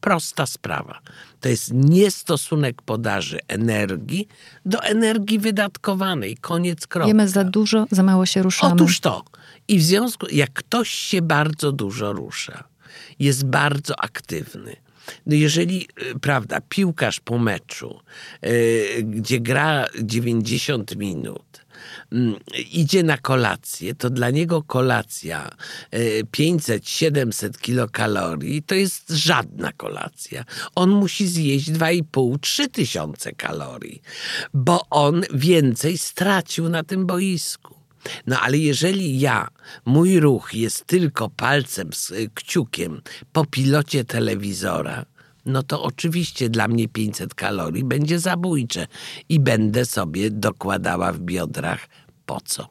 Prosta 0.00 0.46
sprawa. 0.46 1.00
To 1.40 1.48
jest 1.48 1.72
niestosunek 1.74 2.82
podaży 2.82 3.38
energii 3.48 4.28
do 4.66 4.82
energii 4.82 5.38
wydatkowanej. 5.38 6.36
Koniec 6.36 6.86
kropka. 6.86 7.08
Jemy 7.08 7.28
za 7.28 7.44
dużo, 7.44 7.86
za 7.90 8.02
mało 8.02 8.26
się 8.26 8.42
ruszamy. 8.42 8.74
Otóż 8.74 9.00
to. 9.00 9.24
I 9.68 9.78
w 9.78 9.82
związku, 9.82 10.26
jak 10.32 10.52
ktoś 10.52 10.88
się 10.88 11.22
bardzo 11.22 11.72
dużo 11.72 12.12
rusza, 12.12 12.64
jest 13.18 13.44
bardzo 13.46 14.00
aktywny. 14.00 14.76
No 15.26 15.34
jeżeli, 15.34 15.88
y, 16.02 16.18
prawda, 16.18 16.60
piłkarz 16.68 17.20
po 17.20 17.38
meczu, 17.38 18.00
y, 18.46 19.02
gdzie 19.02 19.40
gra 19.40 19.86
90 20.02 20.96
minut, 20.96 21.64
mm, 22.12 22.34
idzie 22.72 23.02
na 23.02 23.18
kolację, 23.18 23.94
to 23.94 24.10
dla 24.10 24.30
niego 24.30 24.62
kolacja 24.62 25.50
y, 25.94 26.22
500-700 26.32 27.58
kilokalorii 27.58 28.62
to 28.62 28.74
jest 28.74 29.10
żadna 29.10 29.72
kolacja. 29.72 30.44
On 30.74 30.90
musi 30.90 31.28
zjeść 31.28 31.70
2,5-3 31.70 32.68
tysiące 32.68 33.32
kalorii, 33.32 34.02
bo 34.54 34.86
on 34.90 35.22
więcej 35.34 35.98
stracił 35.98 36.68
na 36.68 36.82
tym 36.82 37.06
boisku. 37.06 37.77
No 38.26 38.40
ale 38.40 38.58
jeżeli 38.58 39.20
ja, 39.20 39.48
mój 39.84 40.20
ruch 40.20 40.54
jest 40.54 40.84
tylko 40.86 41.30
palcem 41.30 41.92
z 41.92 42.10
y, 42.10 42.30
kciukiem 42.34 43.00
po 43.32 43.44
pilocie 43.44 44.04
telewizora, 44.04 45.04
no 45.46 45.62
to 45.62 45.82
oczywiście 45.82 46.48
dla 46.48 46.68
mnie 46.68 46.88
500 46.88 47.34
kalorii 47.34 47.84
będzie 47.84 48.18
zabójcze 48.18 48.86
i 49.28 49.40
będę 49.40 49.84
sobie 49.84 50.30
dokładała 50.30 51.12
w 51.12 51.20
biodrach 51.20 51.88
po 52.26 52.40
co. 52.40 52.68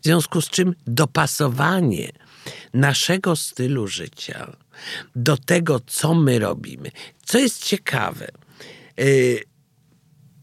W 0.00 0.04
związku 0.04 0.40
z 0.40 0.50
czym 0.50 0.74
dopasowanie 0.86 2.12
naszego 2.74 3.36
stylu 3.36 3.86
życia 3.86 4.56
do 5.16 5.36
tego, 5.36 5.80
co 5.86 6.14
my 6.14 6.38
robimy. 6.38 6.90
Co 7.24 7.38
jest 7.38 7.64
ciekawe, 7.64 8.28
yy, 8.96 9.40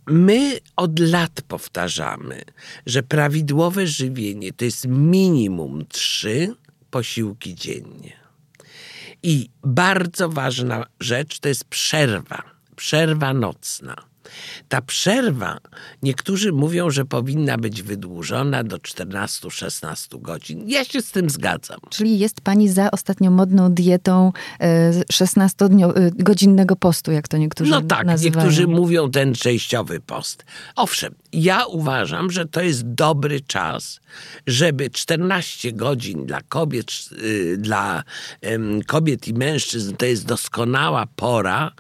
My 0.06 0.60
od 0.76 1.00
lat 1.00 1.42
powtarzamy, 1.48 2.42
że 2.86 3.04
prawidłowe 3.04 3.88
żywienie 3.88 4.54
to 4.54 4.66
jest 4.66 4.88
minimum 4.88 5.86
trzy 5.90 6.56
posiłki 6.92 7.56
dziennie. 7.56 8.14
I 9.24 9.50
bardzo 9.64 10.30
ważna 10.30 10.86
rzecz 11.00 11.40
to 11.40 11.50
jest 11.50 11.66
przerwa, 11.66 12.44
przerwa 12.76 13.34
nocna. 13.34 14.13
Ta 14.70 14.82
przerwa, 14.82 15.58
niektórzy 16.04 16.52
mówią, 16.52 16.90
że 16.90 17.06
powinna 17.06 17.58
być 17.58 17.82
wydłużona 17.82 18.64
do 18.64 18.78
14-16 18.78 20.22
godzin. 20.22 20.70
Ja 20.70 20.86
się 20.86 21.02
z 21.02 21.12
tym 21.12 21.30
zgadzam. 21.30 21.80
Czyli 21.90 22.20
jest 22.20 22.42
pani 22.42 22.70
za 22.70 22.92
ostatnio 22.92 23.32
modną 23.32 23.74
dietą 23.74 24.32
e, 24.60 24.92
16-godzinnego 25.14 26.76
postu, 26.76 27.12
jak 27.12 27.28
to 27.28 27.38
niektórzy 27.38 27.72
No 27.72 27.82
tak, 27.82 28.06
nazywają. 28.06 28.46
niektórzy 28.46 28.68
mówią 28.68 29.12
ten 29.12 29.34
częściowy 29.36 30.00
post. 30.00 30.46
Owszem, 30.76 31.16
ja 31.34 31.66
uważam, 31.66 32.32
że 32.32 32.46
to 32.46 32.62
jest 32.62 32.84
dobry 32.94 33.42
czas, 33.42 34.00
żeby 34.48 34.90
14 34.90 35.72
godzin 35.72 36.26
dla 36.26 36.42
kobiet, 36.42 36.92
y, 37.24 37.58
dla 37.58 38.04
kobiet 38.88 39.28
i 39.28 39.34
mężczyzn 39.34 39.96
to 39.96 40.06
jest 40.06 40.26
doskonała 40.26 41.06
pora, 41.16 41.72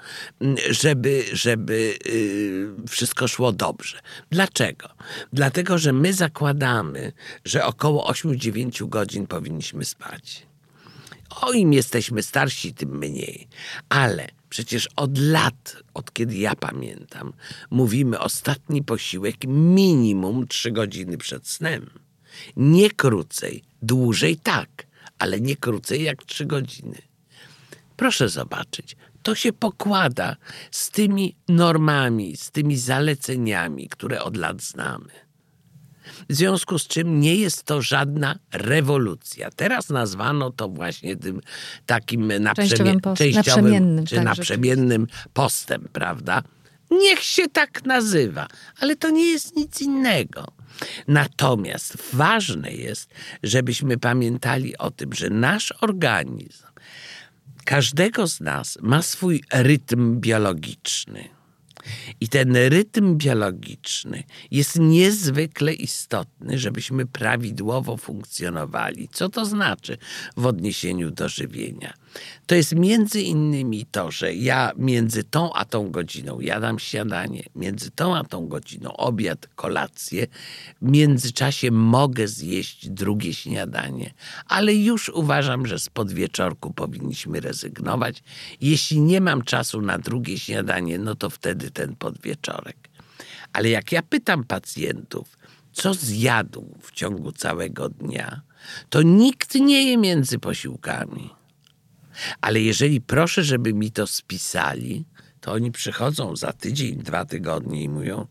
żeby, 0.69 1.23
żeby 1.33 1.93
y, 2.07 2.42
wszystko 2.89 3.27
szło 3.27 3.51
dobrze. 3.51 3.99
Dlaczego? 4.31 4.89
Dlatego, 5.33 5.77
że 5.77 5.93
my 5.93 6.13
zakładamy, 6.13 7.11
że 7.45 7.65
około 7.65 8.11
8-9 8.11 8.89
godzin 8.89 9.27
powinniśmy 9.27 9.85
spać. 9.85 10.45
O 11.41 11.51
im 11.51 11.73
jesteśmy 11.73 12.23
starsi, 12.23 12.73
tym 12.73 12.97
mniej. 12.97 13.47
Ale 13.89 14.27
Przecież 14.53 14.89
od 14.95 15.17
lat, 15.17 15.77
od 15.93 16.13
kiedy 16.13 16.35
ja 16.35 16.55
pamiętam, 16.55 17.33
mówimy 17.69 18.19
ostatni 18.19 18.83
posiłek 18.83 19.35
minimum 19.47 20.47
trzy 20.47 20.71
godziny 20.71 21.17
przed 21.17 21.47
snem. 21.47 21.89
Nie 22.55 22.91
krócej, 22.91 23.63
dłużej 23.81 24.37
tak, 24.37 24.87
ale 25.19 25.41
nie 25.41 25.55
krócej 25.55 26.03
jak 26.03 26.23
trzy 26.23 26.45
godziny. 26.45 27.01
Proszę 27.97 28.29
zobaczyć, 28.29 28.95
to 29.23 29.35
się 29.35 29.53
pokłada 29.53 30.35
z 30.71 30.89
tymi 30.89 31.35
normami, 31.47 32.37
z 32.37 32.51
tymi 32.51 32.77
zaleceniami, 32.77 33.89
które 33.89 34.21
od 34.23 34.37
lat 34.37 34.61
znamy. 34.61 35.09
W 36.29 36.33
związku 36.35 36.79
z 36.79 36.87
czym 36.87 37.19
nie 37.19 37.35
jest 37.35 37.63
to 37.63 37.81
żadna 37.81 38.35
rewolucja. 38.51 39.49
Teraz 39.55 39.89
nazwano 39.89 40.51
to 40.51 40.69
właśnie 40.69 41.15
tym 41.15 41.41
takim 41.85 42.27
naprzemie- 42.27 42.99
post- 43.01 43.17
częściowym 43.17 43.35
naprzemiennym, 43.35 44.05
czy 44.05 44.15
tak, 44.15 44.25
naprzemiennym 44.25 45.07
postem, 45.33 45.87
prawda? 45.93 46.43
Niech 46.91 47.19
się 47.23 47.49
tak 47.49 47.85
nazywa, 47.85 48.47
ale 48.79 48.95
to 48.95 49.09
nie 49.09 49.25
jest 49.25 49.55
nic 49.55 49.81
innego. 49.81 50.47
Natomiast 51.07 51.97
ważne 52.13 52.71
jest, 52.71 53.09
żebyśmy 53.43 53.97
pamiętali 53.97 54.77
o 54.77 54.91
tym, 54.91 55.13
że 55.13 55.29
nasz 55.29 55.73
organizm, 55.81 56.63
każdego 57.65 58.27
z 58.27 58.39
nas 58.41 58.77
ma 58.81 59.01
swój 59.01 59.43
rytm 59.53 60.19
biologiczny. 60.19 61.29
I 62.21 62.27
ten 62.27 62.55
rytm 62.55 63.17
biologiczny 63.17 64.23
jest 64.51 64.79
niezwykle 64.79 65.73
istotny, 65.73 66.59
żebyśmy 66.59 67.05
prawidłowo 67.05 67.97
funkcjonowali. 67.97 69.09
Co 69.11 69.29
to 69.29 69.45
znaczy 69.45 69.97
w 70.37 70.45
odniesieniu 70.45 71.11
do 71.11 71.29
żywienia? 71.29 71.93
To 72.45 72.55
jest 72.55 72.75
między 72.75 73.21
innymi 73.21 73.85
to, 73.85 74.11
że 74.11 74.33
ja 74.33 74.71
między 74.77 75.23
tą 75.23 75.53
a 75.53 75.65
tą 75.65 75.91
godziną 75.91 76.39
jadam 76.39 76.79
śniadanie, 76.79 77.43
między 77.55 77.91
tą 77.91 78.15
a 78.15 78.23
tą 78.23 78.47
godziną 78.47 78.97
obiad, 78.97 79.47
kolację, 79.55 80.27
w 80.81 80.91
międzyczasie 80.91 81.71
mogę 81.71 82.27
zjeść 82.27 82.89
drugie 82.89 83.33
śniadanie, 83.33 84.13
ale 84.47 84.73
już 84.73 85.09
uważam, 85.09 85.67
że 85.67 85.79
z 85.79 85.89
podwieczorku 85.89 86.73
powinniśmy 86.73 87.39
rezygnować. 87.39 88.23
Jeśli 88.61 89.01
nie 89.01 89.21
mam 89.21 89.41
czasu 89.41 89.81
na 89.81 89.97
drugie 89.97 90.39
śniadanie, 90.39 90.97
no 90.97 91.15
to 91.15 91.29
wtedy 91.29 91.71
ten 91.71 91.95
podwieczorek. 91.95 92.77
Ale 93.53 93.69
jak 93.69 93.91
ja 93.91 94.01
pytam 94.01 94.43
pacjentów, 94.43 95.37
co 95.73 95.93
zjadł 95.93 96.77
w 96.81 96.91
ciągu 96.91 97.31
całego 97.31 97.89
dnia, 97.89 98.41
to 98.89 99.01
nikt 99.01 99.55
nie 99.55 99.89
je 99.89 99.97
między 99.97 100.39
posiłkami. 100.39 101.29
Ale 102.41 102.61
jeżeli 102.61 103.01
proszę, 103.01 103.43
żeby 103.43 103.73
mi 103.73 103.91
to 103.91 104.07
spisali, 104.07 105.05
to 105.41 105.51
oni 105.51 105.71
przychodzą 105.71 106.35
za 106.35 106.53
tydzień, 106.53 106.95
dwa 106.95 107.25
tygodnie 107.25 107.83
i 107.83 107.89
mówią: 107.89 108.27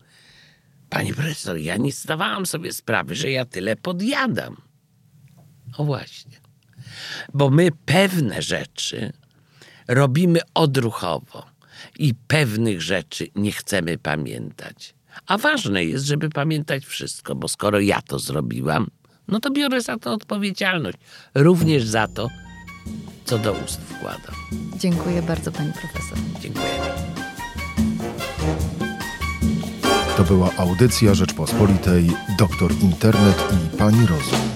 Pani 0.89 1.13
profesor, 1.13 1.57
ja 1.57 1.77
nie 1.77 1.91
zdawałam 1.91 2.45
sobie 2.45 2.73
sprawy, 2.73 3.15
że 3.15 3.31
ja 3.31 3.45
tyle 3.45 3.75
podjadam. 3.75 4.57
O 5.77 5.85
właśnie. 5.85 6.37
Bo 7.33 7.49
my 7.49 7.69
pewne 7.85 8.41
rzeczy 8.41 9.13
robimy 9.87 10.39
odruchowo 10.53 11.45
i 11.99 12.13
pewnych 12.27 12.81
rzeczy 12.81 13.27
nie 13.35 13.51
chcemy 13.51 13.97
pamiętać. 13.97 14.95
A 15.27 15.37
ważne 15.37 15.85
jest, 15.85 16.05
żeby 16.05 16.29
pamiętać 16.29 16.85
wszystko, 16.85 17.35
bo 17.35 17.47
skoro 17.47 17.79
ja 17.79 18.01
to 18.01 18.19
zrobiłam, 18.19 18.87
no 19.27 19.39
to 19.39 19.51
biorę 19.51 19.81
za 19.81 19.97
to 19.97 20.13
odpowiedzialność. 20.13 20.97
Również 21.35 21.83
za 21.83 22.07
to, 22.07 22.29
co 23.25 23.37
do 23.37 23.51
ust 23.51 23.81
wkładam. 23.81 24.35
Dziękuję 24.77 25.21
bardzo 25.21 25.51
pani 25.51 25.71
profesor. 25.73 26.17
Dziękuję. 26.39 26.65
To 30.17 30.23
była 30.23 30.49
audycja 30.57 31.13
Rzeczpospolitej 31.13 32.11
Doktor 32.39 32.71
Internet 32.81 33.43
i 33.53 33.77
Pani 33.77 34.05
Rozum. 34.05 34.52